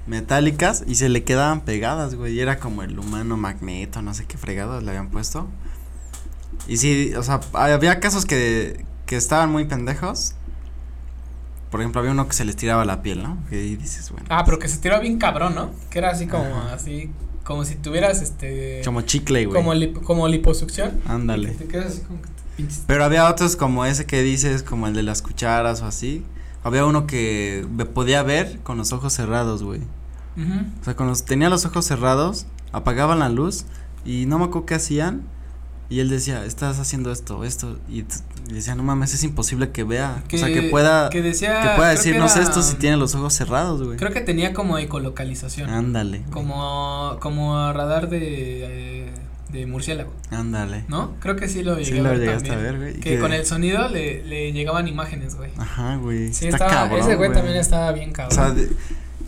metálicas, 0.07 0.85
y 0.87 0.95
se 0.97 1.09
le 1.09 1.25
quedaban 1.25 1.63
pegadas, 1.63 2.15
güey. 2.15 2.35
Y 2.35 2.41
era 2.41 2.59
como 2.59 2.83
el 2.83 2.99
humano 2.99 3.37
magneto, 3.37 4.03
no 4.03 4.15
sé 4.15 4.25
qué 4.27 4.39
fregados 4.39 4.83
le 4.83 4.91
habían 4.91 5.09
puesto. 5.11 5.49
Y 6.69 6.77
sí, 6.79 7.13
o 7.17 7.23
sea, 7.23 7.41
había 7.53 8.01
casos 8.01 8.25
que, 8.27 8.85
que 9.07 9.17
estaban 9.17 9.51
muy 9.51 9.65
pendejos. 9.65 10.35
Por 11.71 11.81
ejemplo, 11.81 12.01
había 12.01 12.13
uno 12.13 12.27
que 12.29 12.33
se 12.35 12.45
les 12.45 12.57
tiraba 12.57 12.85
la 12.85 13.03
piel, 13.03 13.23
¿no? 13.23 13.39
Ahí 13.51 13.77
dices, 13.77 14.11
bueno. 14.11 14.27
Ah, 14.31 14.45
pero 14.45 14.59
que 14.59 14.69
se 14.69 14.79
tiró 14.79 15.01
bien 15.01 15.19
cabrón, 15.19 15.55
¿no? 15.55 15.73
Que 15.91 15.99
era 15.99 16.11
así 16.11 16.27
como, 16.27 16.45
Ajá. 16.45 16.75
así, 16.75 17.11
como 17.45 17.65
si 17.65 17.75
tuvieras, 17.75 18.23
este, 18.23 18.81
Como 18.85 19.03
chicle, 19.03 19.47
güey. 19.47 19.55
como, 19.61 19.75
lip- 19.75 20.01
como 20.03 20.29
liposucción. 20.29 21.01
Ándale. 21.07 21.51
Que 21.53 21.65
te 21.65 21.67
quedas 21.67 21.87
así 21.87 22.01
como 22.03 22.23
que 22.23 22.29
te. 22.29 22.65
Pero 22.87 23.05
había 23.05 23.29
otros 23.29 23.55
como 23.57 23.85
ese 23.85 24.07
que 24.07 24.23
dices, 24.23 24.63
como 24.63 24.87
el 24.87 24.95
de 24.95 25.03
las 25.03 25.21
cucharas 25.23 25.83
o 25.83 25.87
así. 25.87 26.25
Había 26.67 26.85
uno 26.85 27.07
que 27.07 27.65
me 27.71 27.85
podía 27.85 28.23
ver 28.25 28.59
con 28.65 28.77
los 28.77 28.93
ojos 28.93 29.13
cerrados, 29.13 29.63
güey. 29.63 29.81
Ujú. 30.37 30.67
O 30.81 30.85
sea, 30.85 30.97
cuando 30.97 31.15
tenía 31.21 31.49
los 31.49 31.65
ojos 31.65 31.85
cerrados, 31.85 32.47
apagaban 32.73 33.21
la 33.21 33.29
luz 33.29 33.67
y 34.05 34.27
no 34.27 34.39
me 34.39 34.47
acuerdo 34.47 34.67
qué 34.67 34.75
hacían, 34.75 35.23
Y 35.89 36.01
él 36.01 36.09
decía, 36.11 36.45
estás 36.45 36.81
haciendo 36.81 37.13
esto, 37.13 37.45
esto. 37.45 37.79
Y, 37.89 38.05
decía, 38.53 38.75
no 38.75 38.83
mames, 38.83 39.15
es 39.15 39.23
imposible 39.23 39.71
que 39.71 39.85
vea. 39.85 40.25
Que, 40.27 40.35
o 40.35 40.39
sea, 40.41 40.49
que 40.49 40.63
pueda, 40.63 41.09
que, 41.11 41.19
que 41.19 41.23
decía, 41.23 41.75
pueda 41.77 41.91
que 41.93 41.97
decirnos 41.99 42.35
era- 42.35 42.43
esto 42.43 42.61
si 42.63 42.75
tiene 42.75 42.97
los 42.97 43.15
ojos 43.15 43.33
cerrados, 43.35 43.81
güey. 43.85 43.97
Creo 43.97 44.11
que 44.13 44.21
tenía 44.21 44.53
como 44.53 44.79
ecolocalización. 44.79 45.71
Ándale. 45.71 46.25
Como, 46.33 47.19
como 47.21 47.73
radar 47.73 48.09
de, 48.09 49.07
eh, 49.07 49.13
de 49.53 49.65
murciélago, 49.67 50.13
Ándale. 50.31 50.85
¿no? 50.89 51.15
Creo 51.21 51.37
que 51.37 51.49
sí 51.49 51.63
lo 51.63 51.75
llegué 51.79 51.85
Sí 51.93 51.99
a 51.99 52.03
lo 52.03 52.11
ver 52.11 52.19
llegaste 52.19 52.49
a 52.51 52.53
también. 52.55 52.79
ver, 52.81 52.91
güey. 52.93 53.01
Que 53.01 53.19
con 53.19 53.33
el 53.33 53.47
sonido 53.47 53.89
le, 53.89 54.23
le 54.25 54.53
llegaban 54.53 54.89
imágenes, 54.89 55.37
güey. 55.37 55.51
Ajá, 55.57 55.97
güey. 55.97 56.33
Sí, 56.33 56.47
está 56.47 56.65
estaba, 56.65 56.71
cabrón, 56.71 56.99
ese 57.01 57.15
güey 57.17 57.29
güey. 57.29 57.33
también 57.33 57.57
estaba 57.57 57.93
bien 57.93 58.11
O 58.11 58.13
cabrón. 58.13 58.35
sea, 58.37 58.51
de- 58.51 58.71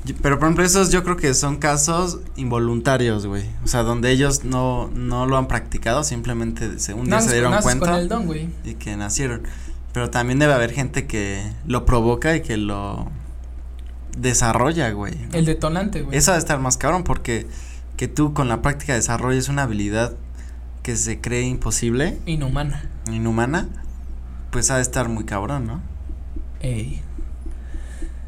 y- 0.06 0.12
pero 0.14 0.38
por 0.38 0.46
ejemplo, 0.48 0.64
esos 0.64 0.90
yo 0.90 1.04
creo 1.04 1.16
que 1.16 1.34
son 1.34 1.56
casos 1.58 2.18
involuntarios, 2.36 3.26
güey. 3.26 3.44
O 3.64 3.68
sea, 3.68 3.82
donde 3.82 4.10
ellos 4.10 4.44
no, 4.44 4.90
no 4.94 5.26
lo 5.26 5.36
han 5.36 5.46
practicado, 5.48 6.02
simplemente 6.02 6.78
se, 6.78 6.94
un 6.94 7.06
día 7.06 7.20
se 7.20 7.32
dieron 7.32 7.54
cuenta 7.62 7.86
con 7.86 7.94
el 7.94 8.08
don, 8.08 8.26
güey. 8.26 8.48
y 8.64 8.74
que 8.74 8.96
nacieron. 8.96 9.42
Pero 9.92 10.10
también 10.10 10.38
debe 10.38 10.52
haber 10.52 10.72
gente 10.72 11.06
que 11.06 11.42
lo 11.66 11.84
provoca 11.86 12.34
y 12.36 12.42
que 12.42 12.56
lo 12.56 13.08
desarrolla, 14.16 14.90
güey. 14.90 15.14
El 15.32 15.44
detonante, 15.44 16.02
güey. 16.02 16.16
Eso 16.16 16.30
ha 16.32 16.34
de 16.34 16.40
estar 16.40 16.58
más 16.58 16.76
cabrón 16.76 17.04
porque 17.04 17.46
que 17.98 18.08
tú 18.08 18.32
con 18.32 18.48
la 18.48 18.62
práctica 18.62 18.94
desarrolles 18.94 19.48
una 19.50 19.64
habilidad 19.64 20.12
que 20.82 20.96
se 20.96 21.20
cree 21.20 21.42
imposible, 21.42 22.16
Inhumana. 22.24 22.88
inhumana, 23.12 23.68
pues 24.50 24.70
ha 24.70 24.76
de 24.76 24.82
estar 24.82 25.08
muy 25.10 25.24
cabrón, 25.24 25.66
¿no? 25.66 25.82
Ey. 26.60 27.02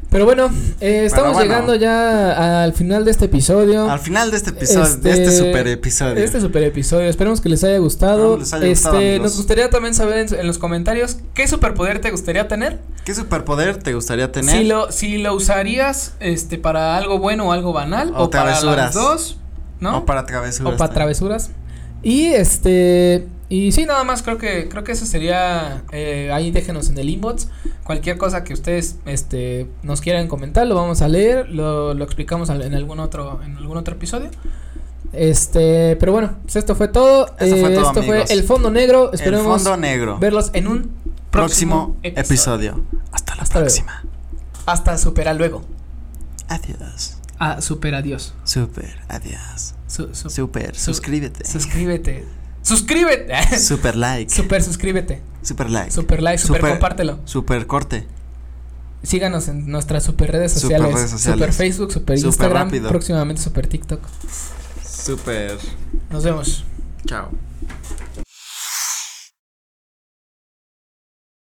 Pero 0.09 0.25
bueno, 0.25 0.49
eh, 0.81 1.05
estamos 1.05 1.31
bueno. 1.31 1.47
llegando 1.49 1.75
ya 1.75 2.63
al 2.63 2.73
final 2.73 3.05
de 3.05 3.11
este 3.11 3.25
episodio. 3.25 3.89
Al 3.89 3.99
final 3.99 4.29
de 4.29 4.35
este 4.37 4.49
episodio, 4.49 4.97
de 4.97 5.09
Este- 5.11 5.23
este 5.23 5.37
super 5.37 5.67
episodio. 5.69 6.21
Este 6.21 6.41
super 6.41 6.63
episodio, 6.63 7.07
esperemos 7.09 7.39
que 7.39 7.47
les 7.47 7.63
haya 7.63 7.77
gustado. 7.77 8.37
Esperemos 8.37 8.51
les 8.51 8.53
haya 8.53 8.69
gustado, 8.69 8.97
este, 8.99 9.19
nos 9.19 9.37
gustaría 9.37 9.69
también 9.69 9.93
saber 9.93 10.17
en, 10.27 10.35
en 10.37 10.47
los 10.47 10.57
comentarios 10.57 11.19
qué 11.33 11.47
superpoder 11.47 11.99
te 12.01 12.11
gustaría 12.11 12.49
tener. 12.49 12.81
¿Qué 13.05 13.15
superpoder 13.15 13.77
te 13.77 13.93
gustaría 13.93 14.29
tener? 14.33 14.53
Si 14.57 14.65
lo, 14.65 14.91
si 14.91 15.17
lo 15.17 15.33
usarías 15.33 16.15
este 16.19 16.57
para 16.57 16.97
algo 16.97 17.17
bueno 17.17 17.47
o 17.47 17.51
algo 17.53 17.71
banal 17.71 18.11
O 18.13 18.25
o, 18.25 18.29
para 18.29 18.59
las 18.61 18.93
dos, 18.93 19.37
¿no? 19.81 19.97
O 19.99 20.05
para 20.05 20.25
travesuras. 20.25 20.73
o 20.73 20.77
para 20.77 20.93
travesuras. 20.93 21.51
Y 22.03 22.27
este 22.27 23.27
y 23.49 23.73
sí, 23.73 23.85
nada 23.85 24.03
más 24.05 24.23
creo 24.23 24.37
que 24.37 24.69
creo 24.69 24.83
que 24.83 24.93
eso 24.93 25.05
sería 25.05 25.83
eh, 25.91 26.31
ahí 26.33 26.49
déjenos 26.51 26.89
en 26.89 26.97
el 26.97 27.09
inbox 27.09 27.47
cualquier 27.83 28.17
cosa 28.17 28.43
que 28.45 28.53
ustedes 28.53 28.95
este 29.05 29.67
nos 29.83 29.99
quieran 30.01 30.27
comentar, 30.29 30.65
lo 30.65 30.75
vamos 30.75 31.01
a 31.01 31.07
leer, 31.09 31.49
lo, 31.49 31.93
lo 31.93 32.03
explicamos 32.05 32.49
en 32.49 32.73
algún 32.73 32.99
otro 33.01 33.41
en 33.43 33.57
algún 33.57 33.75
otro 33.77 33.95
episodio. 33.95 34.29
Este, 35.13 35.97
pero 35.97 36.13
bueno, 36.13 36.35
pues 36.43 36.55
esto 36.55 36.73
fue 36.73 36.87
todo. 36.87 37.25
Esto 37.37 37.57
fue 37.57 37.71
Eh, 37.71 37.75
todo, 37.75 37.87
esto 37.89 38.03
fue 38.03 38.23
el 38.29 38.43
fondo 38.45 38.71
negro. 38.71 39.09
El 39.09 39.15
Esperemos 39.19 39.61
fondo 39.61 39.75
negro. 39.77 40.17
verlos 40.19 40.51
en 40.53 40.67
un 40.67 40.89
próximo, 41.29 41.97
próximo, 42.01 42.17
episodio. 42.17 42.81
Hasta 43.11 43.35
la 43.35 43.41
Hasta 43.43 43.59
luego. 43.59 43.65
próxima. 43.75 44.03
Hasta 44.65 44.97
supera 44.97 45.33
luego. 45.33 45.63
Adiós. 46.47 47.17
Ah, 47.43 47.59
super 47.59 47.95
adiós. 47.95 48.35
Super, 48.43 48.99
adiós. 49.07 49.73
Su- 49.87 50.13
su- 50.13 50.29
Super, 50.29 50.75
su- 50.75 50.93
suscríbete. 50.93 51.43
suscríbete. 51.43 52.23
Suscríbete. 52.61 53.57
Super 53.59 53.95
like. 53.97 54.29
super 54.31 54.61
suscríbete. 54.61 55.23
Super 55.41 55.69
like. 55.71 55.89
Super 55.89 56.21
like, 56.21 56.37
super, 56.37 56.57
Super- 56.61 56.71
compártelo. 56.73 57.19
Super 57.25 57.65
corte. 57.65 58.05
Síganos 59.01 59.47
en 59.47 59.65
nuestras 59.71 60.03
super 60.03 60.31
redes 60.31 60.51
Super 60.51 60.77
sociales. 60.77 60.93
redes 60.93 61.09
sociales. 61.09 61.39
Super 61.39 61.53
Facebook, 61.53 61.91
super 61.91 62.19
Super 62.19 62.27
Instagram, 62.29 62.67
rápido. 62.67 62.89
próximamente 62.89 63.41
super 63.41 63.65
TikTok. 63.67 64.01
Super. 64.85 65.57
Nos 66.11 66.23
vemos. 66.23 66.63
Chao. 67.07 67.31